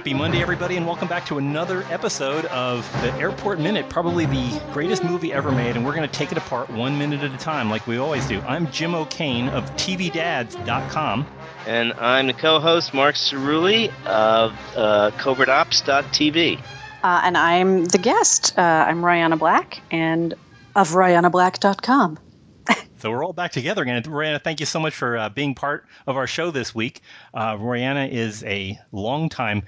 Happy 0.00 0.14
Monday, 0.14 0.40
everybody, 0.40 0.78
and 0.78 0.86
welcome 0.86 1.08
back 1.08 1.26
to 1.26 1.36
another 1.36 1.82
episode 1.90 2.46
of 2.46 2.90
the 3.02 3.12
Airport 3.16 3.60
Minute, 3.60 3.90
probably 3.90 4.24
the 4.24 4.58
greatest 4.72 5.04
movie 5.04 5.30
ever 5.30 5.52
made, 5.52 5.76
and 5.76 5.84
we're 5.84 5.94
going 5.94 6.08
to 6.08 6.14
take 6.14 6.32
it 6.32 6.38
apart 6.38 6.70
one 6.70 6.98
minute 6.98 7.22
at 7.22 7.34
a 7.34 7.36
time, 7.36 7.68
like 7.68 7.86
we 7.86 7.98
always 7.98 8.26
do. 8.26 8.40
I'm 8.48 8.70
Jim 8.72 8.94
O'Kane 8.94 9.50
of 9.50 9.64
TVDads.com. 9.76 11.26
And 11.66 11.92
I'm 11.92 12.28
the 12.28 12.32
co-host, 12.32 12.94
Mark 12.94 13.14
Cerulli 13.14 13.88
of 14.06 14.52
uh, 14.74 15.10
CovertOps.tv. 15.18 16.58
Uh, 17.02 17.20
and 17.22 17.36
I'm 17.36 17.84
the 17.84 17.98
guest. 17.98 18.58
Uh, 18.58 18.62
I'm 18.62 19.02
Rihanna 19.02 19.38
Black, 19.38 19.82
and 19.90 20.32
of 20.74 20.92
RihannaBlack.com. 20.92 22.18
So 23.00 23.10
we're 23.10 23.24
all 23.24 23.32
back 23.32 23.52
together 23.52 23.80
again. 23.80 24.02
Rihanna, 24.02 24.44
thank 24.44 24.60
you 24.60 24.66
so 24.66 24.78
much 24.78 24.94
for 24.94 25.16
uh, 25.16 25.30
being 25.30 25.54
part 25.54 25.86
of 26.06 26.18
our 26.18 26.26
show 26.26 26.50
this 26.50 26.74
week. 26.74 27.00
Uh, 27.32 27.56
Rihanna 27.56 28.10
is 28.10 28.44
a 28.44 28.78
longtime 28.92 29.62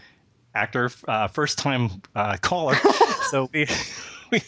actor, 0.54 0.90
uh, 1.08 1.28
first 1.28 1.58
time 1.58 1.90
uh, 2.14 2.36
caller. 2.40 2.76
so 3.30 3.48
we, 3.52 3.66
we 4.30 4.42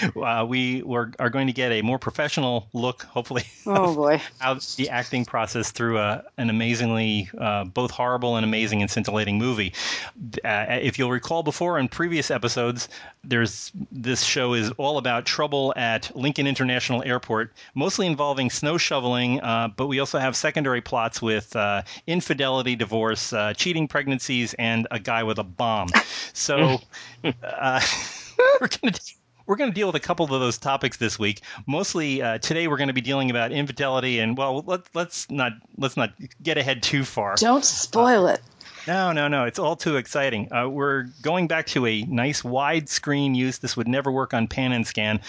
uh, 0.22 0.44
we 0.46 0.82
were, 0.82 1.12
are 1.18 1.30
going 1.30 1.46
to 1.46 1.52
get 1.52 1.72
a 1.72 1.82
more 1.82 1.98
professional 1.98 2.68
look, 2.72 3.02
hopefully. 3.02 3.44
Oh 3.66 3.94
boy! 3.94 4.20
Out 4.40 4.62
the 4.76 4.88
acting 4.88 5.24
process 5.24 5.70
through 5.70 5.98
a, 5.98 6.24
an 6.38 6.50
amazingly 6.50 7.28
uh, 7.38 7.64
both 7.64 7.90
horrible 7.90 8.36
and 8.36 8.44
amazing 8.44 8.82
and 8.82 8.90
scintillating 8.90 9.38
movie. 9.38 9.72
Uh, 10.44 10.66
if 10.70 10.98
you'll 10.98 11.10
recall, 11.10 11.42
before 11.42 11.78
in 11.78 11.88
previous 11.88 12.30
episodes, 12.30 12.88
there's 13.24 13.72
this 13.90 14.22
show 14.22 14.54
is 14.54 14.70
all 14.72 14.98
about 14.98 15.26
trouble 15.26 15.72
at 15.76 16.14
Lincoln 16.16 16.46
International 16.46 17.02
Airport, 17.02 17.52
mostly 17.74 18.06
involving 18.06 18.50
snow 18.50 18.78
shoveling, 18.78 19.40
uh, 19.40 19.68
but 19.76 19.86
we 19.86 19.98
also 19.98 20.18
have 20.18 20.36
secondary 20.36 20.80
plots 20.80 21.20
with 21.20 21.54
uh, 21.56 21.82
infidelity, 22.06 22.76
divorce, 22.76 23.32
uh, 23.32 23.52
cheating 23.54 23.88
pregnancies, 23.88 24.54
and 24.54 24.86
a 24.90 24.98
guy 24.98 25.22
with 25.22 25.38
a 25.38 25.44
bomb. 25.44 25.88
So. 26.32 26.78
we're 28.60 28.68
going 28.68 28.92
to 28.92 29.00
we're 29.46 29.56
going 29.56 29.70
to 29.70 29.74
deal 29.74 29.86
with 29.86 29.96
a 29.96 30.00
couple 30.00 30.24
of 30.24 30.30
those 30.30 30.58
topics 30.58 30.96
this 30.96 31.18
week. 31.18 31.42
Mostly 31.66 32.22
uh, 32.22 32.38
today, 32.38 32.68
we're 32.68 32.76
going 32.76 32.88
to 32.88 32.94
be 32.94 33.00
dealing 33.00 33.30
about 33.30 33.52
infidelity, 33.52 34.18
and 34.18 34.36
well, 34.36 34.62
let, 34.66 34.82
let's 34.94 35.30
not 35.30 35.52
let's 35.78 35.96
not 35.96 36.12
get 36.42 36.58
ahead 36.58 36.82
too 36.82 37.04
far. 37.04 37.36
Don't 37.36 37.64
spoil 37.64 38.26
uh, 38.26 38.34
it. 38.34 38.42
No, 38.86 39.12
no, 39.12 39.26
no. 39.28 39.44
It's 39.44 39.58
all 39.58 39.74
too 39.74 39.96
exciting. 39.96 40.52
Uh, 40.52 40.68
we're 40.68 41.04
going 41.22 41.48
back 41.48 41.66
to 41.68 41.86
a 41.86 42.02
nice 42.02 42.42
widescreen 42.42 43.34
use. 43.34 43.58
This 43.58 43.76
would 43.76 43.88
never 43.88 44.12
work 44.12 44.32
on 44.32 44.46
pan 44.46 44.72
and 44.72 44.86
scan. 44.86 45.20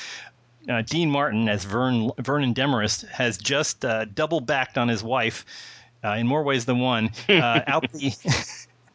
Uh, 0.70 0.82
Dean 0.82 1.10
Martin, 1.10 1.48
as 1.48 1.64
Vern, 1.64 2.12
Vernon 2.20 2.54
Demarest, 2.54 3.08
has 3.08 3.38
just 3.38 3.86
uh, 3.86 4.06
double 4.06 4.42
backed 4.42 4.78
on 4.78 4.88
his 4.88 5.04
wife 5.04 5.46
uh, 6.04 6.12
in 6.12 6.28
more 6.28 6.44
ways 6.44 6.66
than 6.66 6.80
one 6.80 7.10
uh, 7.30 7.62
out 7.68 7.92
the. 7.92 8.14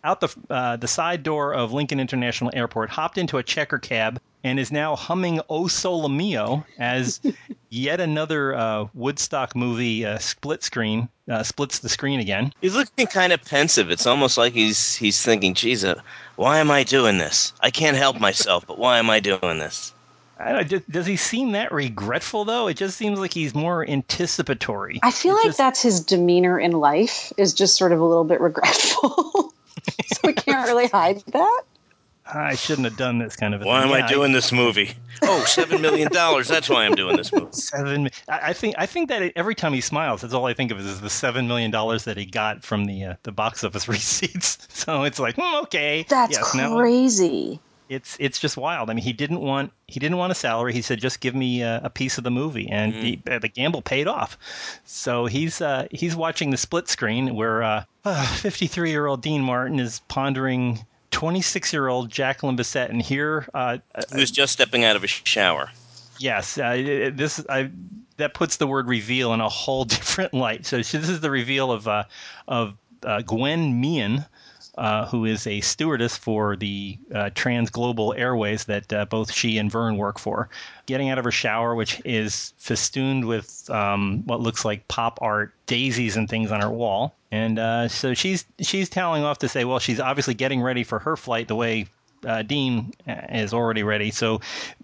out 0.04 0.20
the 0.20 0.34
uh, 0.50 0.74
the 0.74 0.88
side 0.88 1.22
door 1.22 1.54
of 1.54 1.72
Lincoln 1.72 2.00
International 2.00 2.50
Airport, 2.54 2.90
hopped 2.90 3.18
into 3.18 3.38
a 3.38 3.42
checker 3.42 3.78
cab, 3.78 4.20
and 4.44 4.58
is 4.58 4.72
now 4.72 4.96
humming 4.96 5.40
"O 5.48 5.66
Sole 5.66 6.08
Mio" 6.08 6.64
as 6.78 7.20
yet 7.70 8.00
another 8.00 8.54
uh, 8.54 8.86
Woodstock 8.94 9.54
movie 9.56 10.04
uh, 10.04 10.18
split 10.18 10.62
screen 10.62 11.08
uh, 11.30 11.42
splits 11.42 11.78
the 11.80 11.88
screen 11.88 12.20
again. 12.20 12.52
He's 12.60 12.74
looking 12.74 13.06
kind 13.06 13.32
of 13.32 13.44
pensive. 13.44 13.90
It's 13.90 14.06
almost 14.06 14.38
like 14.38 14.52
he's 14.52 14.94
he's 14.94 15.22
thinking, 15.22 15.54
"Geez, 15.54 15.84
uh, 15.84 16.00
why 16.36 16.58
am 16.58 16.70
I 16.70 16.84
doing 16.84 17.18
this? 17.18 17.52
I 17.60 17.70
can't 17.70 17.96
help 17.96 18.20
myself, 18.20 18.66
but 18.66 18.78
why 18.78 18.98
am 18.98 19.10
I 19.10 19.20
doing 19.20 19.58
this?" 19.58 19.92
Know, 20.50 20.62
does 20.64 21.06
he 21.06 21.16
seem 21.16 21.52
that 21.52 21.70
regretful 21.70 22.44
though? 22.44 22.66
It 22.66 22.76
just 22.76 22.96
seems 22.96 23.18
like 23.20 23.32
he's 23.32 23.54
more 23.54 23.88
anticipatory. 23.88 24.98
I 25.02 25.12
feel 25.12 25.34
it 25.34 25.38
like 25.38 25.46
just... 25.46 25.58
that's 25.58 25.82
his 25.82 26.00
demeanor 26.00 26.58
in 26.58 26.72
life 26.72 27.32
is 27.36 27.54
just 27.54 27.76
sort 27.76 27.92
of 27.92 28.00
a 28.00 28.04
little 28.04 28.24
bit 28.24 28.40
regretful. 28.40 29.54
so 30.06 30.20
we 30.24 30.32
can't 30.32 30.66
really 30.66 30.88
hide 30.88 31.22
that. 31.28 31.62
I 32.26 32.54
shouldn't 32.54 32.84
have 32.84 32.96
done 32.96 33.18
this 33.18 33.34
kind 33.36 33.54
of 33.54 33.62
a 33.62 33.64
why 33.64 33.82
thing. 33.82 33.92
am 33.92 33.98
yeah, 33.98 34.06
I 34.06 34.08
doing 34.08 34.30
I, 34.30 34.34
this 34.34 34.52
movie? 34.52 34.92
Oh, 35.22 35.44
seven 35.44 35.80
million 35.80 36.10
dollars. 36.12 36.48
That's 36.48 36.68
why 36.68 36.84
I'm 36.84 36.94
doing 36.94 37.16
this 37.16 37.32
movie. 37.32 37.52
Seven. 37.52 38.10
I 38.28 38.52
think. 38.52 38.74
I 38.78 38.86
think 38.86 39.08
that 39.08 39.32
every 39.36 39.54
time 39.54 39.72
he 39.72 39.80
smiles, 39.80 40.20
that's 40.20 40.34
all 40.34 40.46
I 40.46 40.54
think 40.54 40.70
of 40.70 40.78
is 40.78 41.00
the 41.00 41.10
seven 41.10 41.48
million 41.48 41.70
dollars 41.70 42.04
that 42.04 42.16
he 42.16 42.24
got 42.24 42.62
from 42.62 42.84
the 42.84 43.04
uh, 43.04 43.14
the 43.24 43.32
box 43.32 43.64
office 43.64 43.88
receipts. 43.88 44.58
So 44.70 45.02
it's 45.02 45.18
like, 45.18 45.36
hmm, 45.36 45.62
okay, 45.64 46.06
that's 46.08 46.36
yes, 46.36 46.50
crazy. 46.50 47.60
it's 47.88 48.16
it's 48.20 48.38
just 48.38 48.56
wild. 48.56 48.88
I 48.88 48.94
mean, 48.94 49.04
he 49.04 49.12
didn't 49.12 49.40
want 49.40 49.72
he 49.88 49.98
didn't 49.98 50.16
want 50.16 50.30
a 50.30 50.36
salary. 50.36 50.72
He 50.72 50.82
said, 50.82 51.00
just 51.00 51.20
give 51.20 51.34
me 51.34 51.62
a, 51.62 51.80
a 51.84 51.90
piece 51.90 52.18
of 52.18 52.24
the 52.24 52.30
movie, 52.30 52.68
and 52.68 52.94
mm-hmm. 52.94 53.30
the, 53.30 53.38
the, 53.40 53.48
gamble 53.48 53.82
paid 53.82 54.06
off. 54.06 54.38
So 54.84 55.26
he's 55.26 55.60
uh, 55.60 55.88
he's 55.90 56.14
watching 56.14 56.50
the 56.50 56.56
split 56.56 56.88
screen 56.88 57.34
where 57.34 57.84
53 58.04 58.88
uh, 58.88 58.90
year 58.90 59.06
old 59.06 59.22
Dean 59.22 59.42
Martin 59.42 59.80
is 59.80 60.00
pondering 60.08 60.84
26 61.12 61.72
year 61.72 61.88
old 61.88 62.10
Jacqueline 62.10 62.56
Bisset, 62.56 62.90
and 62.90 63.00
here 63.00 63.46
uh, 63.54 63.78
who's 64.12 64.30
just 64.30 64.52
stepping 64.52 64.84
out 64.84 64.96
of 64.96 65.04
a 65.04 65.06
shower. 65.06 65.70
Yes, 66.18 66.58
uh, 66.58 67.10
this 67.14 67.44
I, 67.48 67.70
that 68.16 68.34
puts 68.34 68.56
the 68.56 68.66
word 68.66 68.88
reveal 68.88 69.32
in 69.32 69.40
a 69.40 69.48
whole 69.48 69.84
different 69.96 70.34
light. 70.34 70.66
So 70.66 70.78
this 70.78 70.94
is 70.94 71.20
the 71.20 71.30
reveal 71.30 71.70
of 71.70 71.86
uh, 71.86 72.04
of 72.48 72.74
uh, 73.04 73.22
Gwen 73.22 73.80
Meehan, 73.80 74.24
uh, 74.78 75.06
who 75.06 75.24
is 75.24 75.46
a 75.46 75.60
stewardess 75.60 76.16
for 76.16 76.56
the 76.56 76.98
uh, 77.14 77.30
Trans 77.34 77.70
Global 77.70 78.14
Airways 78.14 78.64
that 78.64 78.92
uh, 78.92 79.04
both 79.04 79.32
she 79.32 79.58
and 79.58 79.70
Vern 79.70 79.96
work 79.96 80.18
for. 80.18 80.48
Getting 80.86 81.10
out 81.10 81.18
of 81.18 81.24
her 81.24 81.30
shower, 81.30 81.74
which 81.74 82.00
is 82.04 82.54
festooned 82.58 83.26
with 83.26 83.68
um, 83.70 84.22
what 84.26 84.40
looks 84.40 84.64
like 84.64 84.88
pop 84.88 85.18
art 85.20 85.52
daisies 85.66 86.16
and 86.16 86.28
things 86.28 86.50
on 86.50 86.60
her 86.60 86.70
wall, 86.70 87.14
and 87.30 87.58
uh, 87.58 87.88
so 87.88 88.14
she's 88.14 88.44
she's 88.60 88.88
telling 88.88 89.22
off 89.22 89.38
to 89.38 89.48
say, 89.48 89.64
well, 89.64 89.78
she's 89.78 90.00
obviously 90.00 90.34
getting 90.34 90.60
ready 90.62 90.84
for 90.84 90.98
her 90.98 91.16
flight 91.16 91.48
the 91.48 91.54
way 91.54 91.86
uh, 92.26 92.42
Dean 92.42 92.92
is 93.06 93.52
already 93.52 93.82
ready. 93.82 94.10
So 94.10 94.40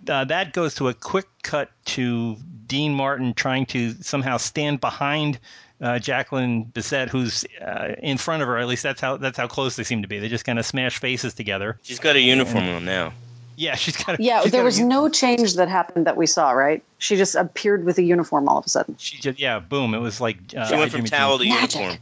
uh, 0.09 0.25
that 0.25 0.53
goes 0.53 0.75
to 0.77 0.89
a 0.89 0.95
quick 0.95 1.27
cut 1.43 1.71
to 1.87 2.37
Dean 2.69 2.95
Martin 2.95 3.35
trying 3.35 3.67
to 3.67 3.95
somehow 4.03 4.37
stand 4.37 4.81
behind 4.81 5.39
uh, 5.81 5.99
Jacqueline 5.99 6.65
Bisset, 6.65 7.09
who's 7.09 7.45
uh, 7.61 7.95
in 8.03 8.19
front 8.19 8.43
of 8.43 8.49
her. 8.49 8.59
At 8.59 8.67
least 8.67 8.83
that's 8.83 9.01
how 9.01 9.17
that's 9.17 9.39
how 9.39 9.47
close 9.47 9.77
they 9.77 9.85
seem 9.85 10.03
to 10.03 10.09
be. 10.09 10.19
They 10.19 10.29
just 10.29 10.45
kind 10.45 10.59
of 10.59 10.67
smash 10.67 10.99
faces 10.99 11.35
together. 11.35 11.79
She's 11.83 11.99
got 11.99 12.17
a 12.17 12.21
uniform 12.21 12.65
and, 12.65 12.77
on 12.77 12.85
now. 12.85 13.13
Yeah, 13.57 13.75
she's 13.75 13.97
got. 13.97 14.19
A, 14.19 14.23
yeah, 14.23 14.43
she's 14.43 14.53
there 14.53 14.63
got 14.63 14.67
was 14.67 14.79
a, 14.79 14.85
no 14.85 15.09
change 15.09 15.55
that 15.55 15.69
happened 15.69 16.07
that 16.07 16.17
we 16.17 16.27
saw. 16.27 16.51
Right? 16.51 16.83
She 16.99 17.17
just 17.17 17.35
appeared 17.35 17.85
with 17.85 17.99
a 17.99 18.03
uniform 18.03 18.49
all 18.49 18.59
of 18.59 18.67
a 18.67 18.69
sudden. 18.69 18.97
She 18.99 19.19
just 19.19 19.39
yeah, 19.39 19.59
boom! 19.59 19.95
It 19.95 19.99
was 19.99 20.21
like 20.21 20.39
uh, 20.57 20.67
she 20.67 20.77
went 20.77 20.93
from 20.93 21.05
towel 21.05 21.39
to 21.39 21.47
uniform. 21.47 21.97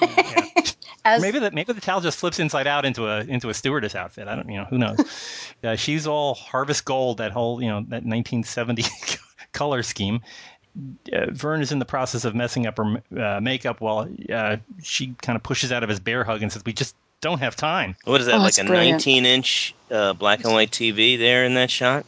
yeah. 0.00 0.46
As, 1.06 1.22
maybe 1.22 1.38
the 1.38 1.52
maybe 1.52 1.72
the 1.72 1.80
towel 1.80 2.00
just 2.00 2.18
flips 2.18 2.40
inside 2.40 2.66
out 2.66 2.84
into 2.84 3.06
a 3.06 3.20
into 3.20 3.48
a 3.48 3.54
stewardess 3.54 3.94
outfit. 3.94 4.26
I 4.26 4.34
don't 4.34 4.48
you 4.48 4.56
know 4.56 4.64
who 4.64 4.76
knows. 4.76 4.98
uh, 5.64 5.76
she's 5.76 6.06
all 6.08 6.34
harvest 6.34 6.84
gold. 6.84 7.18
That 7.18 7.30
whole 7.30 7.62
you 7.62 7.68
know 7.68 7.76
that 7.76 8.02
1970 8.04 8.82
color 9.56 9.82
scheme, 9.82 10.20
uh, 11.12 11.26
Vern 11.30 11.62
is 11.62 11.72
in 11.72 11.78
the 11.78 11.84
process 11.84 12.24
of 12.24 12.34
messing 12.34 12.66
up 12.66 12.76
her 12.76 13.02
uh, 13.18 13.40
makeup 13.40 13.80
while 13.80 14.08
uh, 14.32 14.56
she 14.82 15.14
kind 15.22 15.36
of 15.36 15.42
pushes 15.42 15.72
out 15.72 15.82
of 15.82 15.88
his 15.88 16.00
bear 16.00 16.24
hug 16.24 16.42
and 16.42 16.52
says, 16.52 16.62
"We 16.64 16.72
just 16.72 16.94
don't 17.20 17.38
have 17.38 17.56
time." 17.56 17.96
What 18.04 18.20
is 18.20 18.26
that? 18.26 18.36
Oh, 18.36 18.38
like 18.38 18.58
a 18.58 18.64
brilliant. 18.64 19.02
19-inch 19.02 19.74
uh, 19.90 20.12
black 20.12 20.44
and 20.44 20.52
white 20.52 20.70
TV 20.70 21.18
there 21.18 21.44
in 21.44 21.54
that 21.54 21.70
shot? 21.70 22.04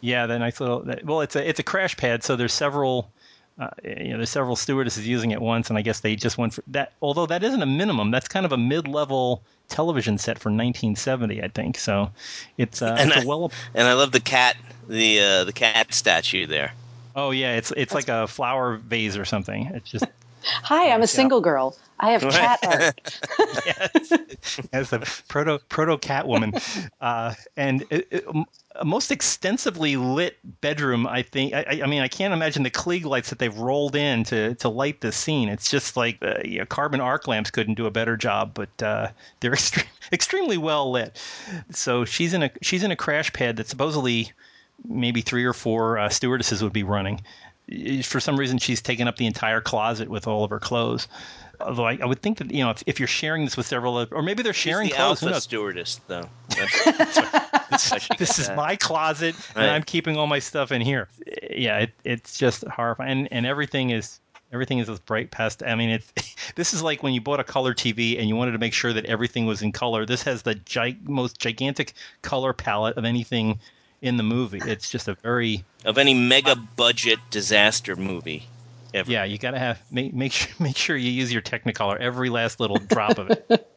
Yeah, 0.00 0.26
the 0.26 0.38
nice 0.38 0.60
little. 0.60 0.86
Well, 1.04 1.22
it's 1.22 1.36
a 1.36 1.48
it's 1.48 1.60
a 1.60 1.62
crash 1.62 1.96
pad, 1.96 2.22
so 2.22 2.36
there's 2.36 2.52
several. 2.52 3.10
Uh, 3.58 3.68
you 3.84 4.08
know, 4.08 4.16
there's 4.16 4.30
several 4.30 4.56
stewardesses 4.56 5.06
using 5.06 5.32
it 5.32 5.40
once, 5.42 5.68
and 5.68 5.78
I 5.78 5.82
guess 5.82 6.00
they 6.00 6.16
just 6.16 6.38
went 6.38 6.54
for 6.54 6.62
that. 6.68 6.92
Although 7.02 7.26
that 7.26 7.42
isn't 7.42 7.60
a 7.60 7.66
minimum, 7.66 8.10
that's 8.10 8.26
kind 8.26 8.46
of 8.46 8.52
a 8.52 8.56
mid-level 8.56 9.42
television 9.68 10.16
set 10.16 10.38
for 10.38 10.48
1970, 10.48 11.42
I 11.42 11.48
think. 11.48 11.76
So 11.76 12.10
it's, 12.56 12.80
uh, 12.80 12.96
and 12.98 13.10
it's 13.10 13.20
I, 13.20 13.22
a 13.22 13.26
well. 13.26 13.52
And 13.74 13.86
I 13.86 13.92
love 13.92 14.12
the 14.12 14.20
cat, 14.20 14.56
the 14.88 15.20
uh, 15.20 15.44
the 15.44 15.52
cat 15.52 15.92
statue 15.92 16.46
there. 16.46 16.72
Oh 17.16 17.30
yeah, 17.30 17.56
it's 17.56 17.72
it's 17.76 17.94
like 17.94 18.08
a 18.08 18.26
flower 18.26 18.76
vase 18.76 19.16
or 19.16 19.24
something. 19.24 19.66
It's 19.74 19.90
just. 19.90 20.04
Hi, 20.42 20.90
I'm 20.90 21.02
a 21.02 21.06
single 21.06 21.42
girl. 21.42 21.76
I 21.98 22.12
have 22.12 22.22
cat 22.22 22.60
art. 22.66 23.20
yes, 23.66 24.12
as 24.72 24.92
a 24.92 25.00
proto 25.28 25.58
proto 25.68 25.98
Catwoman, 25.98 26.90
uh, 27.00 27.34
and 27.58 27.82
it, 27.90 28.08
it, 28.10 28.26
a 28.76 28.84
most 28.86 29.10
extensively 29.10 29.96
lit 29.96 30.38
bedroom. 30.62 31.06
I 31.06 31.22
think. 31.22 31.52
I, 31.52 31.80
I, 31.82 31.86
mean, 31.86 32.00
I 32.00 32.08
can't 32.08 32.32
imagine 32.32 32.62
the 32.62 32.70
Klieg 32.70 33.04
lights 33.04 33.28
that 33.28 33.38
they've 33.38 33.56
rolled 33.56 33.94
in 33.94 34.24
to 34.24 34.54
to 34.54 34.68
light 34.70 35.02
the 35.02 35.12
scene. 35.12 35.50
It's 35.50 35.70
just 35.70 35.94
like 35.94 36.16
uh, 36.22 36.38
you 36.42 36.60
know, 36.60 36.64
carbon 36.64 37.02
arc 37.02 37.28
lamps 37.28 37.50
couldn't 37.50 37.74
do 37.74 37.84
a 37.84 37.90
better 37.90 38.16
job, 38.16 38.52
but 38.54 38.82
uh, 38.82 39.08
they're 39.40 39.52
extre- 39.52 39.84
extremely 40.12 40.56
well 40.56 40.90
lit. 40.90 41.20
So 41.70 42.06
she's 42.06 42.32
in 42.32 42.44
a 42.44 42.50
she's 42.62 42.82
in 42.82 42.90
a 42.90 42.96
crash 42.96 43.30
pad 43.34 43.56
that 43.56 43.68
supposedly 43.68 44.32
maybe 44.88 45.20
three 45.20 45.44
or 45.44 45.52
four 45.52 45.98
uh, 45.98 46.08
stewardesses 46.08 46.62
would 46.62 46.72
be 46.72 46.82
running. 46.82 47.20
For 48.02 48.18
some 48.18 48.36
reason, 48.36 48.58
she's 48.58 48.82
taken 48.82 49.06
up 49.06 49.16
the 49.16 49.26
entire 49.26 49.60
closet 49.60 50.08
with 50.08 50.26
all 50.26 50.42
of 50.44 50.50
her 50.50 50.58
clothes. 50.58 51.06
Although 51.60 51.86
I, 51.86 51.98
I 52.02 52.06
would 52.06 52.22
think 52.22 52.38
that 52.38 52.50
you 52.50 52.64
know 52.64 52.70
if, 52.70 52.82
if, 52.86 52.98
you're 52.98 53.06
sharing 53.06 53.44
this 53.44 53.56
with 53.56 53.66
several, 53.66 54.06
or 54.10 54.22
maybe 54.22 54.42
they're 54.42 54.52
sharing 54.52 54.88
she's 54.88 54.96
the 54.96 55.02
clothes. 55.02 55.22
Alpha 55.22 55.40
stewardess, 55.40 56.00
though. 56.06 56.28
That's 57.70 58.08
this 58.18 58.38
is 58.38 58.48
my 58.56 58.76
closet, 58.76 59.36
right. 59.54 59.62
and 59.62 59.70
I'm 59.70 59.82
keeping 59.82 60.16
all 60.16 60.26
my 60.26 60.38
stuff 60.38 60.72
in 60.72 60.80
here. 60.80 61.08
Yeah, 61.50 61.80
it, 61.80 61.90
it's 62.02 62.38
just 62.38 62.64
horrifying, 62.64 63.10
and, 63.10 63.28
and 63.30 63.46
everything 63.46 63.90
is 63.90 64.20
Everything 64.52 64.80
is 64.80 64.88
this 64.88 64.98
bright 64.98 65.30
pastel. 65.30 65.68
I 65.68 65.76
mean, 65.76 65.90
it's 65.90 66.12
this 66.56 66.74
is 66.74 66.82
like 66.82 67.02
when 67.02 67.12
you 67.12 67.20
bought 67.20 67.40
a 67.40 67.44
color 67.44 67.72
TV 67.72 68.18
and 68.18 68.28
you 68.28 68.34
wanted 68.34 68.52
to 68.52 68.58
make 68.58 68.74
sure 68.74 68.92
that 68.92 69.04
everything 69.06 69.46
was 69.46 69.62
in 69.62 69.72
color. 69.72 70.04
This 70.04 70.22
has 70.24 70.42
the 70.42 70.56
gi- 70.56 70.98
most 71.04 71.38
gigantic 71.38 71.92
color 72.22 72.52
palette 72.52 72.96
of 72.96 73.04
anything 73.04 73.60
in 74.02 74.16
the 74.16 74.22
movie. 74.22 74.60
It's 74.64 74.88
just 74.90 75.08
a 75.08 75.14
very 75.14 75.64
Of 75.84 75.98
any 75.98 76.14
mega 76.14 76.56
budget 76.56 77.18
disaster 77.30 77.96
movie 77.96 78.46
ever. 78.94 79.10
yeah. 79.10 79.24
You 79.24 79.38
got 79.38 79.52
to 79.52 79.58
have 79.58 79.80
make 79.90 80.12
make 80.14 80.32
sure 80.32 80.50
make 80.58 80.76
sure 80.76 80.96
you 80.96 81.10
use 81.10 81.32
your 81.32 81.42
Technicolor 81.42 81.98
every 81.98 82.30
last 82.30 82.60
little 82.60 82.78
drop 82.78 83.18
of 83.18 83.30
it. 83.30 83.66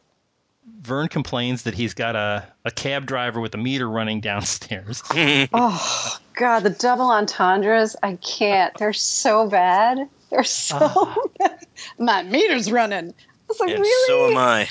Vern 0.80 1.08
complains 1.08 1.62
that 1.62 1.74
he's 1.74 1.94
got 1.94 2.14
a, 2.16 2.46
a 2.64 2.70
cab 2.70 3.06
driver 3.06 3.40
with 3.40 3.54
a 3.54 3.58
meter 3.58 3.88
running 3.88 4.20
downstairs. 4.20 5.02
Oh 5.52 6.18
God, 6.36 6.60
the 6.60 6.70
double 6.70 7.10
entendres! 7.10 7.94
I 8.02 8.16
can't. 8.16 8.76
They're 8.76 8.92
so 8.92 9.48
bad. 9.48 10.08
They're 10.30 10.42
so 10.44 10.78
Ah. 10.80 11.16
bad. 11.38 11.66
My 11.98 12.22
meter's 12.24 12.70
running. 12.72 13.10
I 13.10 13.14
was 13.48 13.60
like, 13.60 13.70
And 13.70 13.80
really? 13.80 14.06
so 14.08 14.30
am 14.30 14.36
I. 14.38 14.68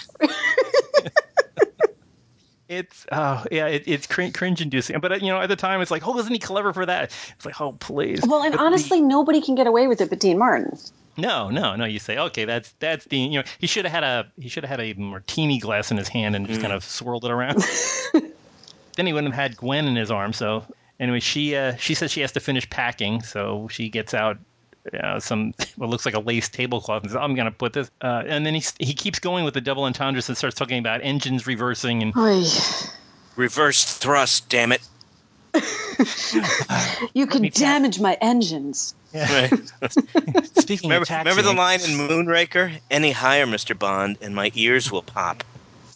It's 2.77 3.05
oh 3.11 3.45
yeah, 3.51 3.67
it, 3.67 3.83
it's 3.85 4.07
cringe, 4.07 4.33
cringe-inducing. 4.33 4.99
But 4.99 5.11
uh, 5.11 5.15
you 5.15 5.27
know, 5.27 5.39
at 5.41 5.47
the 5.47 5.55
time, 5.55 5.81
it's 5.81 5.91
like, 5.91 6.07
oh, 6.07 6.17
isn't 6.19 6.31
he 6.33 6.39
clever 6.39 6.73
for 6.73 6.85
that? 6.85 7.11
It's 7.35 7.45
like, 7.45 7.59
oh, 7.61 7.73
please. 7.73 8.21
well, 8.27 8.41
and 8.43 8.51
But 8.51 8.57
the- 8.59 8.63
honestly, 8.63 9.01
nobody 9.01 9.41
can 9.41 9.55
get 9.55 9.67
away 9.67 9.87
with 9.87 10.01
it 10.01 10.09
but 10.09 10.19
Dean 10.19 10.37
Martin. 10.37 10.77
no, 11.17 11.49
no, 11.49 11.75
no. 11.75 11.85
You 11.85 11.99
say, 11.99 12.17
okay, 12.17 12.45
that's 12.45 12.71
that's 12.79 13.05
the 13.05 13.17
you 13.17 13.39
know, 13.39 13.43
he 13.59 13.67
should 13.67 13.85
have 13.85 13.93
had 13.93 14.03
a 14.03 14.31
he 14.39 14.49
should 14.49 14.63
have 14.65 14.79
had 14.79 14.81
a 14.81 14.93
martini 14.99 15.59
glass 15.59 15.91
in 15.91 15.97
his 15.97 16.07
hand 16.07 16.35
and 16.35 16.47
just 16.47 16.61
kind 16.61 16.73
of 16.73 16.83
swirled 16.83 17.25
it 17.25 17.31
around. 17.31 17.63
then 18.97 19.05
he 19.07 19.13
wouldn't 19.13 19.33
have 19.33 19.41
had 19.51 19.57
Gwen 19.57 19.85
in 19.87 19.95
his 19.95 20.11
arm. 20.11 20.33
So 20.33 20.63
anyway, 20.99 21.19
she 21.19 21.55
uh, 21.55 21.75
she 21.75 21.93
says 21.95 22.11
she 22.11 22.21
has 22.21 22.31
to 22.33 22.39
finish 22.39 22.69
packing, 22.69 23.21
so 23.21 23.67
she 23.69 23.89
gets 23.89 24.13
out. 24.13 24.37
Uh, 24.91 25.19
some 25.19 25.53
what 25.77 25.89
looks 25.89 26.06
like 26.06 26.15
a 26.15 26.19
lace 26.19 26.50
tablecloth 26.50 27.03
and 27.03 27.12
says, 27.12 27.19
"I'm 27.21 27.35
going 27.35 27.45
to 27.45 27.51
put 27.51 27.74
this." 27.74 27.89
Uh, 28.01 28.24
and 28.25 28.45
then 28.45 28.53
he 28.53 28.63
he 28.80 28.94
keeps 28.94 29.19
going 29.19 29.45
with 29.45 29.53
the 29.53 29.62
double 29.62 29.85
entendres 29.85 30.27
and 30.27 30.38
starts 30.38 30.56
talking 30.56 30.80
about 30.80 31.01
engines 31.03 31.47
reversing 31.47 32.01
and 32.01 32.15
Oy. 32.18 32.44
Reverse 33.35 33.85
thrust, 33.85 34.50
damn 34.50 34.71
it. 34.71 34.81
You 37.13 37.27
can 37.27 37.50
damage 37.50 38.00
my 38.00 38.18
engines. 38.19 38.95
Right. 39.13 39.51
speaking 40.57 40.89
remember, 40.89 41.03
of 41.03 41.07
taxi, 41.07 41.29
remember 41.29 41.41
the 41.44 41.53
line 41.53 41.81
in 41.81 41.91
Moonraker? 41.91 42.79
Any 42.89 43.12
higher, 43.12 43.45
Mr. 43.45 43.77
Bond, 43.77 44.18
and 44.21 44.33
my 44.33 44.51
ears 44.56 44.91
will 44.91 45.03
pop. 45.03 45.44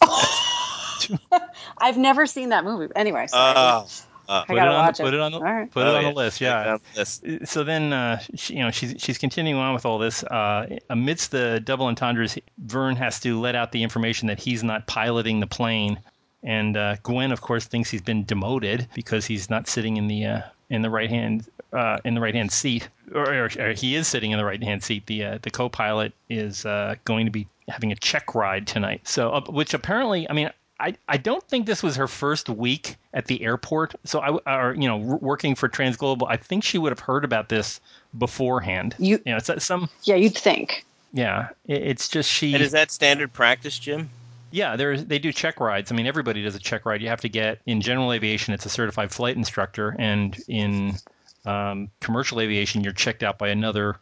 I've 1.78 1.98
never 1.98 2.26
seen 2.26 2.50
that 2.50 2.64
movie. 2.64 2.92
Anyway, 2.94 3.26
sorry. 3.26 3.54
Oh, 3.56 3.86
I 4.28 4.44
Put 4.46 4.56
it 4.56 4.60
on, 4.60 4.68
watch 4.74 4.98
the, 4.98 5.04
put 5.04 5.14
it. 5.14 5.16
it 5.16 5.20
on 5.20 5.32
the 5.32 5.38
All 5.38 5.44
right. 5.44 5.70
put 5.70 5.86
Oh, 5.86 5.90
it 5.94 5.96
on 5.96 6.02
yeah. 6.02 6.10
the 6.10 6.14
list. 6.16 6.40
Yeah. 6.40 6.78
Yes. 6.94 7.20
so 7.44 7.64
then 7.64 7.92
uh, 7.92 8.20
she, 8.34 8.54
you 8.54 8.60
know 8.60 8.70
she's 8.70 8.94
she's 8.98 9.16
continuing 9.18 9.60
on 9.60 9.72
with 9.74 9.86
all 9.86 9.98
this 9.98 10.22
uh, 10.24 10.78
amidst 10.90 11.30
the 11.30 11.60
double 11.64 11.86
entendres 11.86 12.36
vern 12.58 12.94
has 12.96 13.18
to 13.20 13.40
let 13.40 13.54
out 13.54 13.72
the 13.72 13.82
information 13.82 14.28
that 14.28 14.38
he's 14.38 14.62
not 14.62 14.86
piloting 14.86 15.40
the 15.40 15.46
plane 15.46 15.98
and 16.42 16.76
uh, 16.76 16.96
gwen 17.02 17.32
of 17.32 17.40
course 17.40 17.64
thinks 17.64 17.90
he's 17.90 18.02
been 18.02 18.24
demoted 18.24 18.86
because 18.94 19.24
he's 19.26 19.48
not 19.50 19.66
sitting 19.66 19.96
in 19.96 20.06
the 20.08 20.24
uh, 20.26 20.40
in 20.70 20.82
the 20.82 20.90
right 20.90 21.10
hand 21.10 21.46
uh, 21.72 21.98
in 22.04 22.14
the 22.14 22.20
right 22.20 22.34
hand 22.34 22.50
seat 22.52 22.88
or, 23.14 23.32
or, 23.34 23.50
or 23.58 23.72
he 23.72 23.94
is 23.96 24.06
sitting 24.06 24.30
in 24.30 24.38
the 24.38 24.44
right 24.44 24.62
hand 24.62 24.82
seat 24.82 25.04
the 25.06 25.24
uh, 25.24 25.38
the 25.42 25.50
co-pilot 25.50 26.12
is 26.28 26.64
uh, 26.66 26.94
going 27.04 27.24
to 27.26 27.32
be 27.32 27.46
having 27.68 27.92
a 27.92 27.96
check 27.96 28.34
ride 28.34 28.66
tonight 28.66 29.00
so 29.08 29.30
uh, 29.32 29.40
which 29.48 29.74
apparently 29.74 30.28
i 30.30 30.32
mean 30.32 30.50
I, 30.80 30.94
I 31.08 31.16
don't 31.16 31.42
think 31.48 31.66
this 31.66 31.82
was 31.82 31.96
her 31.96 32.06
first 32.06 32.48
week 32.48 32.96
at 33.12 33.26
the 33.26 33.42
airport. 33.42 33.94
So 34.04 34.20
I, 34.20 34.62
or 34.68 34.74
you 34.74 34.86
know, 34.88 34.96
working 34.96 35.54
for 35.54 35.68
Transglobal, 35.68 36.26
I 36.28 36.36
think 36.36 36.62
she 36.64 36.78
would 36.78 36.92
have 36.92 37.00
heard 37.00 37.24
about 37.24 37.48
this 37.48 37.80
beforehand. 38.16 38.94
You- 38.98 39.20
know, 39.26 39.36
it's 39.36 39.64
some, 39.64 39.88
Yeah, 40.04 40.14
you'd 40.14 40.36
think. 40.36 40.84
yeah. 41.12 41.48
It, 41.66 41.82
it's 41.82 42.08
just 42.08 42.30
she. 42.30 42.54
And 42.54 42.62
is 42.62 42.72
that 42.72 42.90
standard 42.90 43.32
practice, 43.32 43.78
Jim? 43.78 44.10
Yeah, 44.50 44.76
there's 44.76 45.04
they 45.04 45.18
do 45.18 45.30
check 45.32 45.60
rides. 45.60 45.92
I 45.92 45.94
mean, 45.94 46.06
everybody 46.06 46.42
does 46.42 46.54
a 46.54 46.58
check 46.58 46.86
ride. 46.86 47.02
You 47.02 47.08
have 47.08 47.20
to 47.20 47.28
get 47.28 47.60
in 47.66 47.80
general 47.82 48.12
aviation, 48.12 48.54
it's 48.54 48.64
a 48.64 48.70
certified 48.70 49.12
flight 49.12 49.36
instructor, 49.36 49.94
and 49.98 50.38
in 50.48 50.94
um, 51.44 51.90
commercial 52.00 52.40
aviation, 52.40 52.82
you're 52.82 52.94
checked 52.94 53.22
out 53.22 53.36
by 53.38 53.48
another 53.48 53.96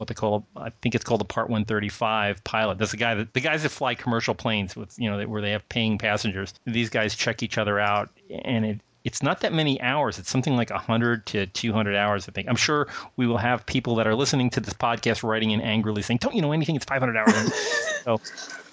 what 0.00 0.08
they 0.08 0.14
call 0.14 0.46
I 0.56 0.70
think 0.80 0.94
it's 0.94 1.04
called 1.04 1.20
a 1.20 1.26
Part 1.26 1.50
135 1.50 2.42
pilot. 2.42 2.78
That's 2.78 2.90
the 2.90 2.96
guy 2.96 3.14
that 3.16 3.34
the 3.34 3.40
guys 3.40 3.64
that 3.64 3.68
fly 3.68 3.94
commercial 3.94 4.34
planes 4.34 4.74
with 4.74 4.98
you 4.98 5.10
know 5.10 5.22
where 5.28 5.42
they 5.42 5.50
have 5.50 5.68
paying 5.68 5.98
passengers. 5.98 6.54
These 6.64 6.88
guys 6.88 7.14
check 7.14 7.42
each 7.42 7.58
other 7.58 7.78
out, 7.78 8.08
and 8.30 8.64
it 8.64 8.80
it's 9.04 9.22
not 9.22 9.40
that 9.40 9.52
many 9.52 9.78
hours. 9.82 10.18
It's 10.18 10.30
something 10.30 10.56
like 10.56 10.70
100 10.70 11.26
to 11.26 11.46
200 11.46 11.96
hours, 11.96 12.28
I 12.28 12.32
think. 12.32 12.48
I'm 12.48 12.56
sure 12.56 12.88
we 13.16 13.26
will 13.26 13.38
have 13.38 13.64
people 13.66 13.94
that 13.96 14.06
are 14.06 14.14
listening 14.14 14.50
to 14.50 14.60
this 14.60 14.74
podcast 14.74 15.22
writing 15.22 15.50
in 15.50 15.60
angrily 15.60 16.00
saying, 16.00 16.18
"Don't 16.18 16.34
you 16.34 16.40
know 16.40 16.52
anything? 16.52 16.76
It's 16.76 16.86
500 16.86 17.16
hours." 17.18 17.54
so 18.04 18.20